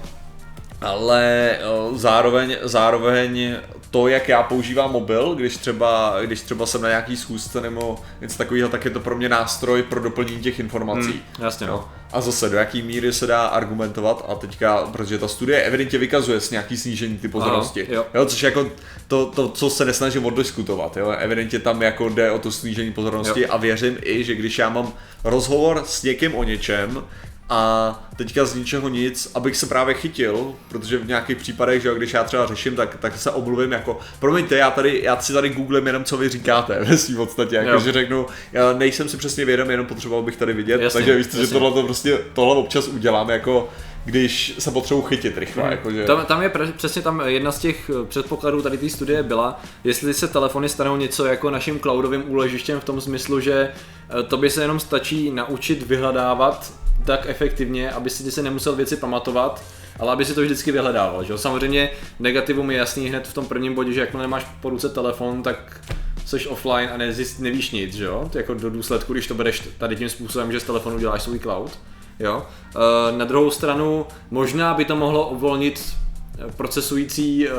ale 0.80 1.58
zároveň, 1.94 2.56
zároveň 2.62 3.56
to, 3.90 4.08
jak 4.08 4.28
já 4.28 4.42
používám 4.42 4.92
mobil, 4.92 5.34
když 5.34 5.56
třeba, 5.56 6.16
když 6.22 6.40
třeba 6.40 6.66
jsem 6.66 6.82
na 6.82 6.88
nějaký 6.88 7.16
schůzce 7.16 7.60
nebo 7.60 7.98
něco 8.20 8.38
takového, 8.38 8.68
tak 8.68 8.84
je 8.84 8.90
to 8.90 9.00
pro 9.00 9.16
mě 9.16 9.28
nástroj 9.28 9.82
pro 9.82 10.00
doplnění 10.00 10.42
těch 10.42 10.60
informací. 10.60 11.10
Hmm, 11.10 11.44
jasně, 11.44 11.66
no. 11.66 11.88
A 12.12 12.20
zase, 12.20 12.48
do 12.48 12.56
jaký 12.56 12.82
míry 12.82 13.12
se 13.12 13.26
dá 13.26 13.46
argumentovat 13.46 14.24
a 14.28 14.34
teďka, 14.34 14.76
protože 14.92 15.18
ta 15.18 15.28
studie 15.28 15.62
evidentně 15.62 15.98
vykazuje 15.98 16.40
s 16.40 16.50
nějaký 16.50 16.76
snížení 16.76 17.18
ty 17.18 17.28
pozornosti, 17.28 17.82
Aha, 17.82 17.94
jo. 17.94 18.06
jo. 18.14 18.26
což 18.26 18.42
jako 18.42 18.66
to, 19.08 19.26
to, 19.26 19.48
co 19.48 19.70
se 19.70 19.84
nesnažím 19.84 20.26
oddiskutovat, 20.26 20.96
jo, 20.96 21.10
evidentně 21.10 21.58
tam 21.58 21.82
jako 21.82 22.08
jde 22.08 22.30
o 22.30 22.38
to 22.38 22.52
snížení 22.52 22.92
pozornosti 22.92 23.40
Jo. 23.40 23.48
a 23.50 23.56
věřím 23.56 23.98
i, 24.02 24.24
že 24.24 24.34
když 24.34 24.58
já 24.58 24.68
mám 24.68 24.92
rozhovor 25.24 25.82
s 25.86 26.02
někým 26.02 26.34
o 26.34 26.44
něčem, 26.44 27.04
a 27.50 28.02
teďka 28.16 28.44
z 28.44 28.54
ničeho 28.54 28.88
nic, 28.88 29.30
abych 29.34 29.56
se 29.56 29.66
právě 29.66 29.94
chytil, 29.94 30.54
protože 30.68 30.98
v 30.98 31.06
nějakých 31.06 31.36
případech, 31.36 31.82
že 31.82 31.88
jo, 31.88 31.94
když 31.94 32.12
já 32.12 32.24
třeba 32.24 32.46
řeším, 32.46 32.76
tak, 32.76 32.96
tak 33.00 33.18
se 33.18 33.30
omluvím 33.30 33.72
jako, 33.72 33.98
promiňte, 34.18 34.56
já 34.56 34.70
tady, 34.70 35.00
já 35.04 35.20
si 35.20 35.32
tady 35.32 35.48
googlím 35.48 35.86
jenom, 35.86 36.04
co 36.04 36.16
vy 36.16 36.28
říkáte 36.28 36.78
ve 36.84 36.98
svým 36.98 37.16
podstatě, 37.16 37.56
jako, 37.56 37.70
Jo. 37.70 37.80
že 37.80 37.92
řeknu, 37.92 38.26
já 38.52 38.72
nejsem 38.72 39.08
si 39.08 39.16
přesně 39.16 39.44
vědom, 39.44 39.70
jenom 39.70 39.86
potřeboval 39.86 40.22
bych 40.24 40.36
tady 40.36 40.52
vidět, 40.52 40.80
Jasně, 40.80 40.98
takže 40.98 41.16
víš, 41.16 41.26
co, 41.26 41.36
že 41.36 41.46
tohle 41.46 41.72
to 41.72 41.82
prostě, 41.82 42.18
tohle 42.34 42.56
občas 42.56 42.88
udělám, 42.88 43.30
jako 43.30 43.68
když 44.04 44.54
se 44.58 44.70
potřebuji 44.70 45.02
chytit 45.02 45.38
rychle, 45.38 45.62
Mhm. 45.62 45.72
jako, 45.72 45.90
že... 45.92 46.04
Tam, 46.04 46.26
tam 46.26 46.42
je 46.42 46.48
pre, 46.48 46.66
přesně 46.66 47.02
tam 47.02 47.22
jedna 47.26 47.52
z 47.52 47.58
těch 47.58 47.90
eh, 47.90 48.06
předpokladů 48.06 48.62
tady 48.62 48.78
té 48.78 48.88
studie 48.88 49.22
byla, 49.22 49.60
jestli 49.84 50.14
se 50.14 50.28
telefony 50.28 50.68
stanou 50.68 50.96
něco 50.96 51.24
jako 51.26 51.50
naším 51.50 51.80
cloudovým 51.80 52.22
úložištěm 52.30 52.80
v 52.80 52.84
tom 52.84 53.00
smyslu, 53.00 53.40
že 53.40 53.54
eh, 54.18 54.22
to 54.22 54.36
by 54.36 54.50
se 54.50 54.62
jenom 54.62 54.80
stačí 54.80 55.30
naučit 55.30 55.82
vyhledávat 55.86 56.72
tak 57.04 57.26
efektivně, 57.28 57.90
aby 57.90 58.10
si 58.10 58.24
ty 58.24 58.30
se 58.30 58.42
nemusel 58.42 58.76
věci 58.76 58.96
pamatovat, 58.96 59.62
ale 59.98 60.12
aby 60.12 60.24
si 60.24 60.34
to 60.34 60.42
vždycky 60.42 60.72
vyhledával. 60.72 61.24
Že? 61.24 61.38
Samozřejmě 61.38 61.90
negativum 62.18 62.70
je 62.70 62.78
jasný 62.78 63.08
hned 63.08 63.28
v 63.28 63.34
tom 63.34 63.46
prvním 63.46 63.74
bodě, 63.74 63.92
že 63.92 64.00
jakmile 64.00 64.26
máš 64.26 64.46
po 64.60 64.70
ruce 64.70 64.88
telefon, 64.88 65.42
tak 65.42 65.80
jsi 66.26 66.46
offline 66.46 66.90
a 66.94 66.96
nezjist, 66.96 67.40
nevíš 67.40 67.70
nic, 67.70 67.94
že 67.94 68.08
jako 68.34 68.54
do 68.54 68.70
důsledku, 68.70 69.12
když 69.12 69.26
to 69.26 69.34
bereš 69.34 69.68
tady 69.78 69.96
tím 69.96 70.08
způsobem, 70.08 70.52
že 70.52 70.60
z 70.60 70.64
telefonu 70.64 70.98
děláš 70.98 71.22
svůj 71.22 71.38
cloud. 71.38 71.78
Jo? 72.20 72.46
E, 72.76 73.16
na 73.16 73.24
druhou 73.24 73.50
stranu, 73.50 74.06
možná 74.30 74.74
by 74.74 74.84
to 74.84 74.96
mohlo 74.96 75.28
uvolnit 75.28 75.96
eh, 76.38 76.52
procesující 76.56 77.48
e, 77.48 77.52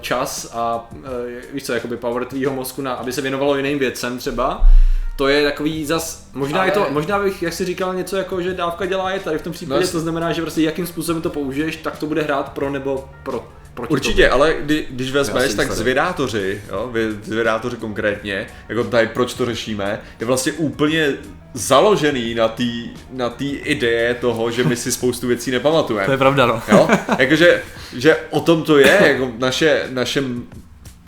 čas 0.00 0.50
a 0.54 0.90
e, 1.04 1.52
víš 1.52 1.64
co, 1.64 1.72
jakoby 1.72 1.96
power 1.96 2.24
tvýho 2.24 2.54
mozku, 2.54 2.82
na, 2.82 2.94
aby 2.94 3.12
se 3.12 3.20
věnovalo 3.20 3.56
jiným 3.56 3.78
věcem 3.78 4.18
třeba. 4.18 4.68
To 5.16 5.28
je 5.28 5.44
takový 5.44 5.84
zas, 5.86 6.26
možná 6.34 6.58
Ale- 6.58 6.68
je 6.68 6.72
to, 6.72 6.86
možná 6.90 7.18
bych, 7.18 7.42
jak 7.42 7.52
si 7.52 7.64
říkal, 7.64 7.94
něco 7.94 8.16
jako, 8.16 8.42
že 8.42 8.52
dávka 8.54 8.86
dělá 8.86 9.10
je 9.10 9.20
tady 9.20 9.38
v 9.38 9.42
tom 9.42 9.52
případě, 9.52 9.84
No, 9.86 9.92
to 9.92 10.00
znamená, 10.00 10.32
že 10.32 10.42
prostě 10.42 10.62
jakým 10.62 10.86
způsobem 10.86 11.22
to 11.22 11.30
použiješ, 11.30 11.76
tak 11.76 11.98
to 11.98 12.06
bude 12.06 12.22
hrát 12.22 12.52
pro 12.52 12.70
nebo 12.70 13.08
pro, 13.22 13.48
proti 13.74 13.92
Určitě, 13.92 14.28
ale 14.30 14.54
kdy, 14.60 14.86
když 14.90 15.12
vezmeš, 15.12 15.54
tak 15.54 15.72
zvědátoři, 15.72 16.62
jo, 16.70 16.88
vy- 16.92 17.12
zvědátoři 17.22 17.76
konkrétně, 17.76 18.46
jako 18.68 18.84
tady 18.84 19.06
proč 19.06 19.34
to 19.34 19.46
řešíme, 19.46 20.00
je 20.20 20.26
vlastně 20.26 20.52
úplně 20.52 21.08
založený 21.54 22.34
na 22.34 22.48
té 22.48 22.64
na 23.12 23.30
tý 23.30 23.50
ideje 23.50 24.14
toho, 24.14 24.50
že 24.50 24.64
my 24.64 24.76
si 24.76 24.92
spoustu 24.98 25.26
věcí 25.26 25.50
nepamatujeme. 25.50 26.06
To 26.06 26.12
je 26.12 26.18
pravda, 26.18 26.46
no. 26.46 26.62
Jo? 26.68 26.88
Jakože, 27.18 27.62
že 27.96 28.16
o 28.30 28.40
tom 28.40 28.62
to 28.62 28.78
je, 28.78 28.98
jako 29.08 29.32
naše, 29.38 29.82
naše 29.90 30.22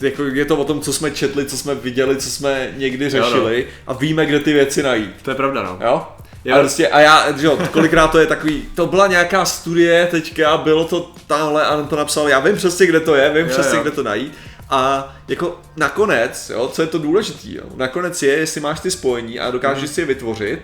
jako 0.05 0.23
je 0.25 0.45
to 0.45 0.57
o 0.57 0.65
tom, 0.65 0.81
co 0.81 0.93
jsme 0.93 1.11
četli, 1.11 1.45
co 1.47 1.57
jsme 1.57 1.75
viděli, 1.75 2.17
co 2.17 2.31
jsme 2.31 2.69
někdy 2.77 3.05
no. 3.05 3.11
řešili 3.11 3.67
a 3.87 3.93
víme, 3.93 4.27
kde 4.27 4.41
ty 4.41 4.53
věci 4.53 4.83
najít. 4.83 5.11
To 5.23 5.31
je 5.31 5.35
pravda, 5.35 5.63
no. 5.63 5.87
Jo? 5.87 6.07
Jo. 6.45 6.57
A, 6.57 6.59
prostě, 6.61 6.89
a 6.89 7.01
já, 7.01 7.33
že 7.39 7.47
jo, 7.47 7.59
kolikrát 7.73 8.09
to 8.09 8.19
je 8.19 8.27
takový, 8.27 8.63
to 8.75 8.87
byla 8.87 9.07
nějaká 9.07 9.45
studie 9.45 10.09
teďka, 10.11 10.57
bylo 10.57 10.85
to 10.85 11.13
tamhle 11.27 11.65
a 11.67 11.75
on 11.77 11.87
to 11.87 11.97
napsal, 11.97 12.29
já 12.29 12.41
vím 12.41 12.57
přesně, 12.57 12.87
kde 12.87 13.01
to 13.01 13.15
je, 13.15 13.31
vím 13.31 13.47
Jo, 13.47 13.53
přesně, 13.53 13.77
jo. 13.77 13.83
kde 13.83 13.91
to 13.91 14.03
najít. 14.03 14.33
A 14.71 15.15
jako 15.29 15.61
nakonec, 15.77 16.51
jo, 16.55 16.69
co 16.73 16.83
je 16.83 16.89
to 16.89 16.99
důležitý, 16.99 17.55
jo, 17.55 17.63
nakonec 17.77 18.23
je, 18.23 18.33
jestli 18.33 18.61
máš 18.61 18.81
ty 18.81 18.91
spojení 18.91 19.41
a 19.41 19.51
dokážeš 19.51 19.83
Mhm. 19.85 19.89
si 19.95 20.01
je 20.01 20.07
vytvořit, 20.07 20.59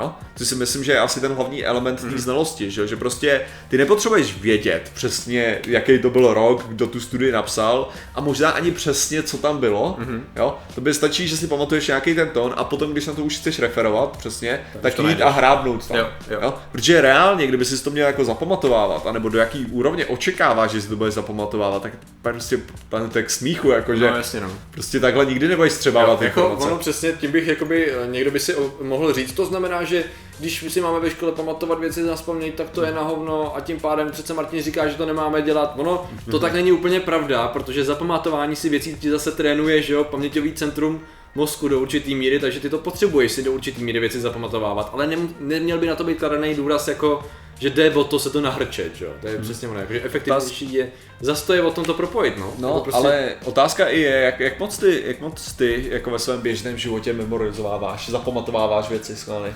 jo, 0.00 0.12
to 0.38 0.44
si 0.44 0.54
myslím, 0.54 0.84
že 0.84 0.92
je 0.92 0.98
asi 1.00 1.20
ten 1.20 1.32
hlavní 1.32 1.64
element 1.64 2.02
Mhm. 2.02 2.12
té 2.12 2.18
znalosti, 2.18 2.70
že, 2.70 2.80
jo, 2.80 2.86
že 2.86 2.96
prostě 2.96 3.40
ty 3.68 3.78
nepotřebuješ 3.78 4.36
vědět 4.40 4.90
přesně, 4.94 5.58
jaký 5.66 5.98
to 5.98 6.10
byl 6.10 6.34
rok, 6.34 6.64
kdo 6.68 6.86
tu 6.86 7.00
studii 7.00 7.32
napsal 7.32 7.88
a 8.14 8.20
možná 8.20 8.50
ani 8.50 8.70
přesně, 8.70 9.22
co 9.22 9.38
tam 9.38 9.58
bylo, 9.58 9.94
Mhm. 9.98 10.24
jo, 10.36 10.58
to 10.74 10.80
by 10.80 10.94
stačí, 10.94 11.28
že 11.28 11.36
si 11.36 11.46
pamatuješ 11.46 11.86
nějaký 11.88 12.14
ten 12.14 12.28
tón 12.28 12.54
a 12.56 12.64
potom, 12.64 12.92
když 12.92 13.06
na 13.06 13.12
to 13.14 13.22
už 13.22 13.36
chceš 13.38 13.58
referovat 13.58 14.16
přesně, 14.16 14.60
tak 14.80 14.94
to 14.94 15.02
jít 15.02 15.06
najdeš. 15.06 15.26
a 15.26 15.30
hrábnout 15.30 15.86
tam. 15.88 15.96
Jo, 15.96 16.06
jo. 16.30 16.38
Jo? 16.42 16.54
Protože 16.72 17.00
reálně, 17.00 17.46
kdyby 17.46 17.64
si 17.64 17.84
to 17.84 17.90
měl 17.90 18.06
jako 18.06 18.24
zapamatovávat, 18.24 19.06
anebo 19.06 19.28
do 19.28 19.38
jaký 19.38 19.66
úrovně 19.66 20.06
očekáváš, 20.06 20.70
že 20.70 20.80
si 20.80 20.88
to 20.88 20.96
budeš 20.96 21.14
zapamatovávat, 21.14 21.82
tak 21.82 21.92
prostě 22.22 22.58
ten 22.88 23.10
tak 23.10 23.30
smíchu, 23.30 23.70
jakože 23.70 24.10
No 24.10 24.16
jasně, 24.16 24.40
no. 24.40 24.50
prostě 24.70 25.00
takhle 25.00 25.26
nikdy 25.26 25.48
nebudeš 25.48 25.72
střebávat 25.72 26.20
Jo, 26.22 26.24
jako 26.26 26.40
informace. 26.40 26.66
ono 26.68 26.78
přesně, 26.78 27.12
tím 27.12 27.30
bych 27.32 27.46
jakoby, 27.48 27.90
eh, 27.92 28.06
někdo 28.10 28.30
by 28.30 28.40
si 28.40 28.54
mohl 28.82 29.12
říct, 29.12 29.32
to 29.32 29.46
znamená, 29.46 29.81
že 29.84 30.04
když 30.38 30.64
si 30.68 30.80
máme 30.80 31.00
ve 31.00 31.10
škole 31.10 31.32
pamatovat 31.32 31.78
věci 31.78 32.02
na 32.02 32.14
vzpomnění, 32.16 32.52
tak 32.52 32.70
to 32.70 32.82
je 32.82 32.92
na 32.92 33.02
hovno 33.02 33.56
a 33.56 33.60
tím 33.60 33.80
pádem 33.80 34.10
přece 34.10 34.34
Martin 34.34 34.62
říká, 34.62 34.88
že 34.88 34.96
to 34.96 35.06
nemáme 35.06 35.42
dělat. 35.42 35.74
Ono, 35.76 36.10
to 36.30 36.38
tak 36.38 36.52
není 36.52 36.72
úplně 36.72 37.00
pravda, 37.00 37.48
protože 37.48 37.84
zapamatování 37.84 38.56
si 38.56 38.68
věcí 38.68 38.94
ti 38.94 39.10
zase 39.10 39.32
trénuje, 39.32 39.82
že 39.82 39.94
jo, 39.94 40.04
paměťový 40.04 40.52
centrum 40.52 41.00
mozku 41.34 41.68
do 41.68 41.80
určitý 41.80 42.14
míry, 42.14 42.38
takže 42.38 42.60
ty 42.60 42.70
to 42.70 42.78
potřebuješ 42.78 43.32
si 43.32 43.42
do 43.42 43.52
určitý 43.52 43.84
míry 43.84 44.00
věci 44.00 44.20
zapamatovávat, 44.20 44.90
ale 44.92 45.06
nem, 45.06 45.34
neměl 45.40 45.78
by 45.78 45.86
na 45.86 45.94
to 45.94 46.04
být 46.04 46.18
kladený 46.18 46.54
důraz 46.54 46.88
jako 46.88 47.22
že 47.62 47.70
jde 47.70 47.90
o 47.90 48.04
to 48.04 48.18
se 48.18 48.30
to 48.30 48.40
nahrčet, 48.40 48.96
že 48.96 49.04
jo? 49.04 49.10
To 49.20 49.28
je 49.28 49.38
přesně 49.38 49.68
ono, 49.68 49.80
jakože 49.80 50.02
efektivnější 50.04 50.72
je, 50.72 50.88
zase 51.20 51.46
to 51.46 51.52
je 51.52 51.62
o 51.62 51.70
tom 51.70 51.84
to 51.84 51.94
propojit, 51.94 52.38
no. 52.38 52.52
No, 52.58 52.68
Jako 52.68 52.80
prostě- 52.80 52.98
ale 52.98 53.34
otázka 53.44 53.88
i 53.88 54.00
je, 54.00 54.10
jak, 54.16 54.40
jak, 54.40 54.58
moc 54.60 54.78
ty, 54.78 55.02
jak 55.06 55.20
moc 55.20 55.52
ty 55.52 55.84
jako 55.90 56.10
ve 56.10 56.18
svém 56.18 56.40
běžném 56.40 56.78
životě 56.78 57.12
memorizováváš, 57.12 58.08
zapamatováváš 58.08 58.88
věci 58.88 59.16
schválně. 59.16 59.54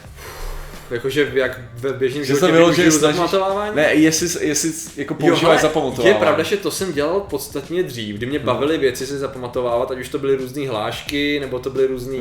Jakože 0.91 1.31
jak 1.35 1.61
ve 1.75 1.93
běžném 1.93 2.25
Že 2.25 2.35
se 2.35 2.39
životě 2.41 2.53
využiju 2.59 2.91
snažíš, 2.91 3.17
zapamatovávání? 3.17 3.77
ne, 3.77 3.95
jestli, 3.95 4.47
jestli 4.47 4.73
jako 4.97 5.15
používáš 5.15 5.61
zapamatovávání. 5.61 6.09
Je 6.15 6.21
pravda, 6.21 6.43
že 6.43 6.57
to 6.57 6.71
jsem 6.71 6.93
dělal 6.93 7.21
podstatně 7.21 7.83
dřív, 7.83 8.17
kdy 8.17 8.27
mě 8.27 8.39
bavily 8.39 8.79
věci 8.79 9.07
si 9.07 9.19
zapamatovávat, 9.19 9.91
ať 9.91 9.99
už 9.99 10.09
to 10.09 10.19
byly 10.19 10.37
různé 10.37 10.69
hlášky, 10.69 11.41
nebo 11.41 11.59
to 11.59 11.71
byly 11.71 11.87
různé 11.87 12.19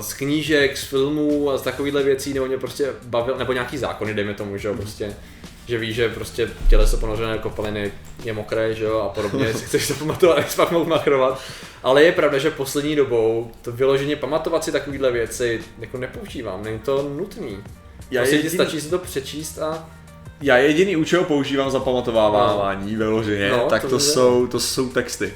z 0.00 0.14
knížek, 0.14 0.76
z 0.76 0.84
filmů 0.84 1.50
a 1.50 1.58
z 1.58 1.62
takovýchhle 1.62 2.02
věcí, 2.02 2.34
nebo 2.34 2.46
mě 2.46 2.58
prostě 2.58 2.92
bavil, 3.02 3.36
nebo 3.38 3.52
nějaký 3.52 3.78
zákony, 3.78 4.14
dejme 4.14 4.34
tomu, 4.34 4.56
že 4.56 4.68
jo, 4.68 4.74
prostě 4.74 5.14
že 5.68 5.78
víš, 5.78 5.96
že 5.96 6.08
prostě 6.08 6.48
těleso 6.70 6.96
ponořené 6.96 7.38
kopaliny 7.38 7.92
je 8.24 8.32
mokré, 8.32 8.74
že 8.74 8.84
jo, 8.84 8.98
a 9.00 9.08
podobně, 9.08 9.54
si 9.54 9.64
chceš 9.66 9.88
to 9.88 9.94
pamatovat, 9.94 10.38
jak 10.38 10.54
pak 10.56 10.70
mohl 10.70 10.84
machrovat. 10.84 11.40
Ale 11.82 12.02
je 12.02 12.12
pravda, 12.12 12.38
že 12.38 12.50
poslední 12.50 12.96
dobou 12.96 13.50
to 13.62 13.72
vyloženě 13.72 14.16
pamatovat 14.16 14.64
si 14.64 14.72
takovýhle 14.72 15.12
věci 15.12 15.60
jako 15.78 15.98
nepoužívám, 15.98 16.64
není 16.64 16.78
to 16.78 17.10
nutný. 17.16 17.58
Já 18.10 18.20
prostě 18.20 18.36
ti 18.38 18.42
jediný- 18.46 18.54
stačí 18.64 18.80
si 18.80 18.90
to 18.90 18.98
přečíst 18.98 19.58
a 19.58 19.88
Já 20.40 20.56
jediný, 20.56 20.96
u 20.96 21.04
čeho 21.04 21.24
používám 21.24 21.70
zapamatovávání 21.70 22.96
vyloženě, 22.96 23.50
No, 23.50 23.66
tak 23.68 23.82
to 23.82 23.88
to, 23.88 24.00
jsou, 24.00 24.46
to 24.46 24.60
jsou 24.60 24.88
texty. 24.88 25.34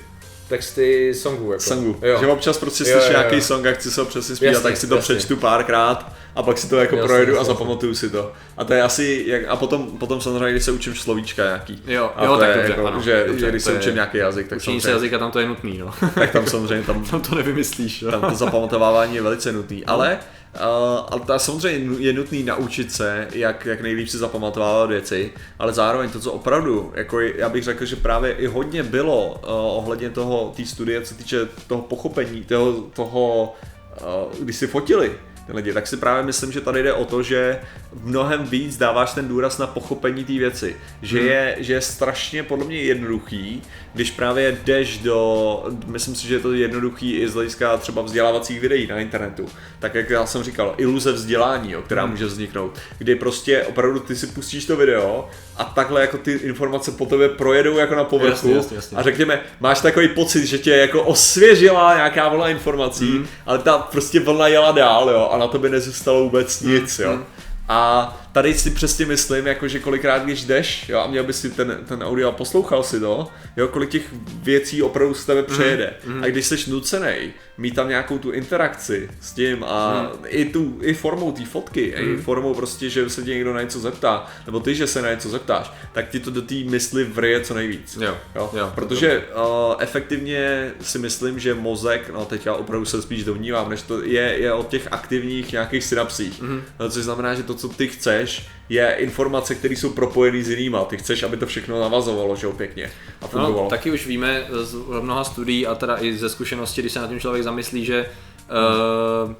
Texty 0.48 1.14
songů. 1.14 1.52
Jako. 1.52 1.62
songu. 1.64 1.96
Jo. 2.02 2.16
Že 2.20 2.26
občas 2.26 2.58
prostě 2.58 2.84
Jo, 2.88 2.90
slyším 2.92 3.12
nějaký 3.12 3.40
song 3.40 3.66
a 3.66 3.72
chci 3.72 3.90
se 3.90 4.00
ho 4.00 4.06
přesně 4.06 4.36
zpívat, 4.36 4.54
Jasně, 4.54 4.70
tak 4.70 4.76
si 4.76 4.86
to 4.86 4.96
jasně. 4.96 5.14
přečtu 5.14 5.36
párkrát 5.36 6.12
a 6.36 6.42
pak 6.42 6.58
si 6.58 6.68
to 6.68 6.76
jako 6.76 6.96
Jasně, 6.96 7.06
projedu 7.08 7.32
a 7.32 7.36
jasně, 7.38 7.52
zapamatuju 7.54 7.94
si 7.94 8.10
to. 8.10 8.32
A 8.56 8.64
to 8.64 8.74
je 8.74 8.82
asi, 8.82 9.24
jak, 9.26 9.42
a 9.48 9.56
potom, 9.56 9.86
potom 9.86 10.20
samozřejmě, 10.20 10.50
když 10.50 10.64
se 10.64 10.72
učím 10.72 10.94
slovíčka 10.94 11.44
nějaký. 11.44 11.82
Jo, 11.86 12.10
a 12.16 12.24
jo, 12.24 12.32
to 12.34 12.38
tak 12.40 12.48
je 12.48 12.54
dobře, 12.56 12.72
jako, 12.72 12.86
ano, 12.86 13.00
že, 13.02 13.24
dobře, 13.26 13.44
že 13.46 13.50
když 13.50 13.62
to 13.64 13.70
se 13.70 13.74
je- 13.74 13.78
učím 13.80 13.94
nějaký 13.94 14.18
jazyk, 14.18 14.48
tak 14.48 14.56
Učení 14.56 14.80
se 14.80 14.84
samozřejmě, 14.84 14.96
jazyka 14.96 15.18
tam 15.18 15.30
to 15.30 15.40
je 15.40 15.46
nutný, 15.48 15.78
no. 15.78 15.94
tak 16.14 16.30
tam 16.30 16.46
samozřejmě 16.46 16.84
tam, 16.86 17.04
tam 17.10 17.20
to 17.20 17.34
nevymyslíš, 17.34 18.04
tam 18.10 18.20
to 18.20 18.34
zapamatovávání 18.36 19.14
je 19.14 19.22
velice 19.22 19.52
nutný. 19.52 19.84
Ale 19.84 20.18
Uh, 20.54 21.06
ale 21.10 21.20
to 21.20 21.38
samozřejmě 21.38 21.96
je 21.98 22.12
nutný 22.12 22.42
naučit 22.42 22.92
se, 22.92 23.28
jak, 23.32 23.66
jak 23.66 23.80
nejlíp 23.80 24.08
si 24.08 24.18
zapamatovávat 24.18 24.88
věci, 24.88 25.32
ale 25.58 25.72
zároveň 25.72 26.10
to, 26.10 26.20
co 26.20 26.32
opravdu, 26.32 26.92
jako 26.94 27.20
já 27.20 27.48
bych 27.48 27.64
řekl, 27.64 27.84
že 27.84 27.96
právě 27.96 28.32
i 28.32 28.46
hodně 28.46 28.82
bylo 28.82 29.26
uh, 29.28 29.36
ohledně 29.48 30.10
toho, 30.10 30.52
té 30.56 30.64
studie, 30.64 31.02
co 31.02 31.14
týče 31.14 31.48
toho 31.66 31.82
pochopení, 31.82 32.44
toho, 32.44 32.72
toho 32.72 33.54
uh, 34.00 34.44
když 34.44 34.56
si 34.56 34.66
fotili 34.66 35.12
lidi, 35.48 35.72
tak 35.72 35.86
si 35.86 35.96
právě 35.96 36.22
myslím, 36.22 36.52
že 36.52 36.60
tady 36.60 36.82
jde 36.82 36.92
o 36.92 37.04
to, 37.04 37.22
že 37.22 37.58
mnohem 38.04 38.44
víc 38.44 38.76
dáváš 38.76 39.12
ten 39.12 39.28
důraz 39.28 39.58
na 39.58 39.66
pochopení 39.66 40.24
té 40.24 40.32
věci. 40.32 40.76
Že, 41.02 41.18
Hmm. 41.18 41.28
je, 41.28 41.56
že 41.58 41.72
je 41.72 41.80
strašně 41.80 42.42
podle 42.42 42.64
mě 42.64 42.76
jednoduchý, 42.82 43.62
když 43.94 44.10
právě 44.10 44.58
jdeš 44.64 44.98
do, 44.98 45.64
myslím 45.86 46.14
si, 46.14 46.26
že 46.28 46.34
je 46.34 46.40
to 46.40 46.52
jednoduchý 46.52 47.12
i 47.12 47.28
z 47.28 47.34
hlediska 47.34 47.76
třeba 47.76 48.02
vzdělávacích 48.02 48.60
videí 48.60 48.86
na 48.86 48.98
internetu, 48.98 49.48
tak 49.78 49.94
jak 49.94 50.10
já 50.10 50.26
jsem 50.26 50.42
říkal, 50.42 50.74
iluze 50.76 51.12
vzdělání, 51.12 51.72
jo, 51.72 51.82
která 51.82 52.02
Hmm. 52.02 52.10
může 52.10 52.26
vzniknout, 52.26 52.78
kdy 52.98 53.14
prostě 53.16 53.62
opravdu 53.62 54.00
ty 54.00 54.16
si 54.16 54.26
pustíš 54.26 54.64
to 54.64 54.76
video 54.76 55.28
a 55.56 55.64
takhle 55.64 56.00
jako 56.00 56.18
ty 56.18 56.32
informace 56.32 56.90
po 56.90 57.06
tebe 57.06 57.28
projedou 57.28 57.76
jako 57.78 57.94
na 57.94 58.04
povrchu 58.04 58.28
Jasně, 58.48 58.54
jasně, 58.54 58.76
jasně. 58.76 58.98
a 58.98 59.02
řekněme, 59.02 59.40
máš 59.60 59.80
takový 59.80 60.08
pocit, 60.08 60.46
že 60.46 60.58
tě 60.58 60.70
jako 60.70 61.02
osvěžila 61.02 61.94
nějaká 61.96 62.28
vlna 62.28 62.48
informací, 62.48 63.08
Hmm. 63.08 63.18
mm. 63.18 63.26
ale 63.46 63.58
ta 63.58 63.78
prostě 63.78 64.20
vlna 64.20 64.46
jela 64.48 64.72
dál, 64.72 65.10
jo, 65.10 65.28
a 65.32 65.37
na 65.38 65.46
tobě 65.46 65.70
nezůstalo 65.70 66.24
vůbec 66.24 66.60
nic, 66.60 66.98
jo. 66.98 67.12
mm. 67.12 67.24
A 67.68 68.16
tady 68.32 68.54
si 68.54 68.70
přesně 68.70 69.06
myslím, 69.06 69.46
jako 69.46 69.68
že 69.68 69.80
kolikrát, 69.80 70.22
když 70.22 70.44
jdeš 70.44 70.88
jo, 70.88 70.98
a 70.98 71.06
měl 71.06 71.24
by 71.24 71.32
si 71.32 71.50
ten, 71.50 71.78
ten 71.88 72.02
audio 72.02 72.28
a 72.28 72.32
poslouchal 72.32 72.82
si 72.82 73.00
to, 73.00 73.28
jo, 73.56 73.68
kolik 73.68 73.90
těch 73.90 74.02
věcí 74.42 74.82
opravdu 74.82 75.14
z 75.14 75.24
tebe 75.24 75.42
přejede. 75.42 75.94
Mm. 76.06 76.24
A 76.24 76.26
když 76.26 76.46
jsi 76.46 76.70
nucený 76.70 77.32
mít 77.58 77.74
tam 77.74 77.88
nějakou 77.88 78.18
tu 78.18 78.30
interakci 78.30 79.10
s 79.20 79.32
tím 79.32 79.64
a 79.64 80.02
mm. 80.02 80.24
i, 80.26 80.44
tu, 80.44 80.78
i 80.82 80.94
formou 80.94 81.32
té 81.32 81.44
fotky, 81.44 81.94
mm. 82.02 82.14
i 82.14 82.16
formou 82.16 82.54
prostě, 82.54 82.90
že 82.90 83.10
se 83.10 83.22
tě 83.22 83.30
někdo 83.30 83.54
na 83.54 83.62
něco 83.62 83.80
zeptá, 83.80 84.26
nebo 84.46 84.60
ty, 84.60 84.74
že 84.74 84.86
se 84.86 85.02
na 85.02 85.10
něco 85.10 85.28
zeptáš, 85.28 85.72
tak 85.92 86.08
ti 86.08 86.20
to 86.20 86.30
do 86.30 86.42
té 86.42 86.54
mysli 86.54 87.04
vrije 87.04 87.40
co 87.40 87.54
nejvíc. 87.54 87.98
Jo. 88.00 88.16
Jo? 88.34 88.50
Jo, 88.56 88.72
Protože 88.74 89.18
uh, 89.18 89.74
efektivně 89.78 90.72
si 90.80 90.98
myslím, 90.98 91.38
že 91.38 91.54
mozek, 91.54 92.10
no 92.14 92.24
teď 92.24 92.46
já 92.46 92.54
opravdu 92.54 92.86
se 92.86 93.02
spíš 93.02 93.24
domnívám, 93.24 93.70
než 93.70 93.82
to 93.82 94.02
je, 94.02 94.22
je 94.38 94.52
o 94.52 94.64
těch 94.64 94.88
aktivních 94.90 95.52
nějakých 95.52 95.84
synapsích. 95.84 96.42
Mm-hmm. 96.42 96.60
No, 96.80 96.90
což 96.90 97.04
znamená, 97.04 97.34
že 97.34 97.42
to, 97.42 97.54
co 97.54 97.68
ty 97.68 97.88
chceš, 97.88 98.48
je 98.68 98.94
informace, 98.98 99.54
které 99.54 99.76
jsou 99.76 99.90
propojené 99.90 100.42
s 100.42 100.48
jinýma. 100.48 100.84
Ty 100.84 100.96
chceš, 100.96 101.22
aby 101.22 101.36
to 101.36 101.46
všechno 101.46 101.80
navazovalo, 101.80 102.36
že 102.36 102.46
jo, 102.46 102.52
pěkně 102.52 102.90
a 103.20 103.26
fungovalo. 103.26 103.64
No, 103.64 103.70
taky 103.70 103.90
už 103.90 104.06
víme 104.06 104.46
z 104.50 104.74
mnoha 105.00 105.24
studií 105.24 105.66
a 105.66 105.74
teda 105.74 105.96
i 106.00 106.16
ze 106.16 106.28
zkušenosti, 106.28 106.82
když 106.82 106.92
se 106.92 107.00
na 107.00 107.06
tím 107.06 107.20
člověk 107.20 107.44
zamyslí, 107.48 107.84
že 107.84 108.06
uh, 108.06 109.32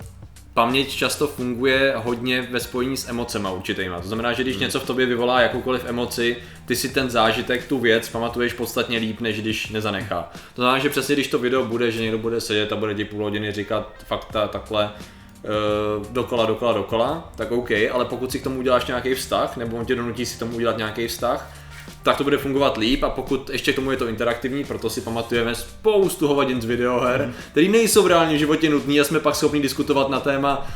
paměť 0.54 0.88
často 0.90 1.26
funguje 1.26 1.94
hodně 1.96 2.42
ve 2.42 2.60
spojení 2.60 2.96
s 2.96 3.08
emocema 3.08 3.50
určitýma. 3.50 4.00
To 4.00 4.08
znamená, 4.08 4.32
že 4.32 4.42
když 4.42 4.56
hmm. 4.56 4.62
něco 4.62 4.80
v 4.80 4.86
tobě 4.86 5.06
vyvolá 5.06 5.40
jakoukoliv 5.40 5.84
emoci, 5.86 6.36
ty 6.66 6.76
si 6.76 6.88
ten 6.88 7.10
zážitek, 7.10 7.68
tu 7.68 7.78
věc 7.78 8.08
pamatuješ 8.08 8.52
podstatně 8.52 8.98
líp, 8.98 9.20
než 9.20 9.40
když 9.40 9.68
nezanechá. 9.70 10.30
To 10.54 10.62
znamená, 10.62 10.78
že 10.78 10.90
přesně 10.90 11.14
když 11.14 11.28
to 11.28 11.38
video 11.38 11.64
bude, 11.64 11.90
že 11.90 12.02
někdo 12.02 12.18
bude 12.18 12.40
sedět 12.40 12.72
a 12.72 12.76
bude 12.76 12.94
ti 12.94 13.04
půl 13.04 13.22
hodiny 13.22 13.52
říkat 13.52 13.92
fakta 14.06 14.48
takhle, 14.48 14.90
uh, 14.90 16.06
dokola, 16.12 16.46
dokola, 16.46 16.72
dokola, 16.72 17.32
tak 17.36 17.52
OK, 17.52 17.70
ale 17.70 18.04
pokud 18.04 18.32
si 18.32 18.40
k 18.40 18.44
tomu 18.44 18.58
uděláš 18.58 18.86
nějaký 18.86 19.14
vztah, 19.14 19.56
nebo 19.56 19.76
on 19.76 19.84
tě 19.84 19.94
donutí 19.94 20.26
si 20.26 20.36
k 20.36 20.38
tomu 20.38 20.56
udělat 20.56 20.76
nějaký 20.76 21.06
vztah, 21.06 21.54
tak 22.02 22.16
to 22.16 22.24
bude 22.24 22.38
fungovat 22.38 22.76
líp 22.76 23.02
a 23.02 23.10
pokud 23.10 23.50
ještě 23.50 23.72
k 23.72 23.76
tomu 23.76 23.90
je 23.90 23.96
to 23.96 24.08
interaktivní, 24.08 24.64
proto 24.64 24.90
si 24.90 25.00
pamatujeme 25.00 25.54
spoustu 25.54 26.28
hovadin 26.28 26.60
z 26.60 26.64
videoher, 26.64 27.26
mm. 27.26 27.34
které 27.50 27.68
nejsou 27.68 28.02
v 28.02 28.06
reálném 28.06 28.38
životě 28.38 28.70
nutné 28.70 29.00
a 29.00 29.04
jsme 29.04 29.20
pak 29.20 29.36
schopni 29.36 29.60
diskutovat 29.60 30.08
na 30.08 30.20
téma, 30.20 30.66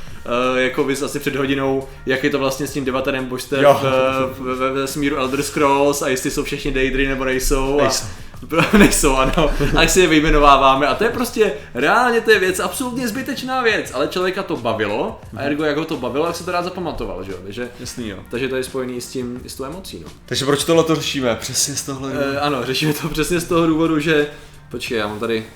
uh, 0.52 0.58
jako 0.58 0.84
vy 0.84 0.94
asi 1.04 1.18
před 1.18 1.36
hodinou, 1.36 1.88
jak 2.06 2.24
je 2.24 2.30
to 2.30 2.38
vlastně 2.38 2.66
s 2.66 2.72
tím 2.72 2.84
debaterem 2.84 3.24
božstev 3.26 3.66
v, 3.66 4.34
v, 4.38 4.72
ve 4.72 4.86
smíru 4.86 5.16
Elder 5.16 5.42
Scrolls 5.42 6.02
a 6.02 6.08
jestli 6.08 6.30
jsou 6.30 6.44
všichni 6.44 6.72
Daydry 6.72 7.08
nebo 7.08 7.24
nejsou. 7.24 7.76
nejsou. 7.80 8.04
A, 8.04 8.21
nejsou, 8.78 9.16
ano, 9.16 9.50
a 9.76 9.86
si 9.86 10.00
je 10.00 10.06
vyjmenováváme 10.06 10.86
a 10.86 10.94
to 10.94 11.04
je 11.04 11.10
prostě, 11.10 11.52
reálně 11.74 12.20
to 12.20 12.30
je 12.30 12.38
věc, 12.38 12.60
absolutně 12.60 13.08
zbytečná 13.08 13.62
věc, 13.62 13.90
ale 13.94 14.08
člověka 14.08 14.42
to 14.42 14.56
bavilo 14.56 15.20
a 15.22 15.36
mhm. 15.36 15.46
ergo 15.46 15.64
jak 15.64 15.76
ho 15.76 15.84
to 15.84 15.96
bavilo, 15.96 16.26
jak 16.26 16.36
se 16.36 16.44
to 16.44 16.52
rád 16.52 16.64
zapamatoval, 16.64 17.24
že 17.24 17.32
jo, 17.32 17.38
takže, 17.44 17.70
Jasný, 17.80 18.08
jo. 18.08 18.18
takže 18.30 18.48
to 18.48 18.56
je 18.56 18.64
spojený 18.64 19.00
s 19.00 19.08
tím, 19.08 19.40
s 19.46 19.54
tou 19.54 19.64
emocí, 19.64 20.02
no. 20.04 20.10
Takže 20.26 20.44
proč 20.44 20.64
tohle 20.64 20.84
to 20.84 20.94
řešíme? 20.94 21.36
Přesně 21.36 21.74
z 21.74 21.82
tohle 21.82 22.12
e, 22.12 22.40
Ano, 22.40 22.64
řešíme 22.64 22.92
to 22.92 23.08
přesně 23.08 23.40
z 23.40 23.44
toho 23.44 23.66
důvodu, 23.66 23.98
že, 23.98 24.30
počkej, 24.70 24.98
já 24.98 25.08
mám 25.08 25.18
tady, 25.18 25.46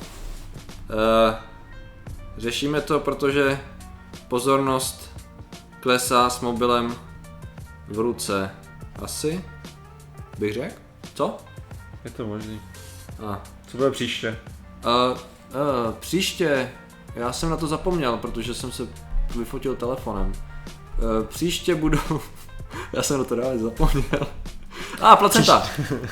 e, 0.91 1.37
řešíme 2.39 2.81
to, 2.81 3.01
protože 3.01 3.59
pozornost 4.29 5.11
klesá 5.81 6.31
s 6.31 6.41
mobilem 6.41 6.95
v 7.89 7.99
ruce, 7.99 8.51
asi, 9.03 9.45
bych 10.39 10.53
řekl, 10.53 10.75
co? 11.15 11.37
Je 12.05 12.11
to 12.11 12.27
možný. 12.27 12.61
A 13.25 13.43
co 13.67 13.77
bude 13.77 13.91
příště? 13.91 14.39
Uh, 14.85 15.19
uh, 15.19 15.93
příště, 16.01 16.71
já 17.15 17.33
jsem 17.33 17.51
na 17.51 17.57
to 17.57 17.67
zapomněl, 17.67 18.17
protože 18.17 18.55
jsem 18.55 18.73
se 18.73 18.87
vyfotil 19.39 19.77
telefonem. 19.77 20.33
Uh, 20.99 21.27
příště 21.27 21.75
budu, 21.75 21.99
já 22.93 23.03
jsem 23.03 23.19
na 23.19 23.25
to 23.25 23.37
dávě 23.37 23.59
zapomněl. 23.59 24.27
A 25.01 25.13
ah, 25.13 25.17
placenta. 25.17 25.69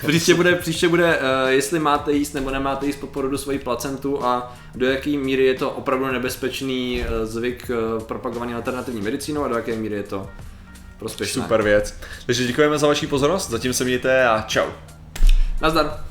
Příště 0.06 0.34
bude, 0.34 0.54
příště 0.54 0.88
bude 0.88 1.18
uh, 1.18 1.48
jestli 1.48 1.78
máte 1.78 2.12
jíst 2.12 2.32
nebo 2.32 2.50
nemáte 2.50 2.86
jíst 2.86 2.96
po 2.96 3.06
porodu 3.06 3.38
svoji 3.38 3.58
placentu 3.58 4.24
a 4.24 4.56
do 4.74 4.86
jaké 4.86 5.10
míry 5.10 5.44
je 5.44 5.54
to 5.54 5.70
opravdu 5.70 6.06
nebezpečný 6.06 7.00
uh, 7.00 7.26
zvyk 7.26 7.70
uh, 7.70 8.02
propagovaný 8.02 8.54
alternativní 8.54 9.00
medicínou 9.00 9.44
a 9.44 9.48
do 9.48 9.54
jaké 9.54 9.76
míry 9.76 9.94
je 9.94 10.02
to 10.02 10.30
prospěšné. 10.98 11.42
Super 11.42 11.62
věc. 11.62 11.94
Takže 12.26 12.46
děkujeme 12.46 12.78
za 12.78 12.86
vaši 12.86 13.06
pozornost, 13.06 13.50
zatím 13.50 13.72
se 13.72 13.84
mějte 13.84 14.28
a 14.28 14.44
čau. 14.48 14.66
Nazdar. 15.60 16.04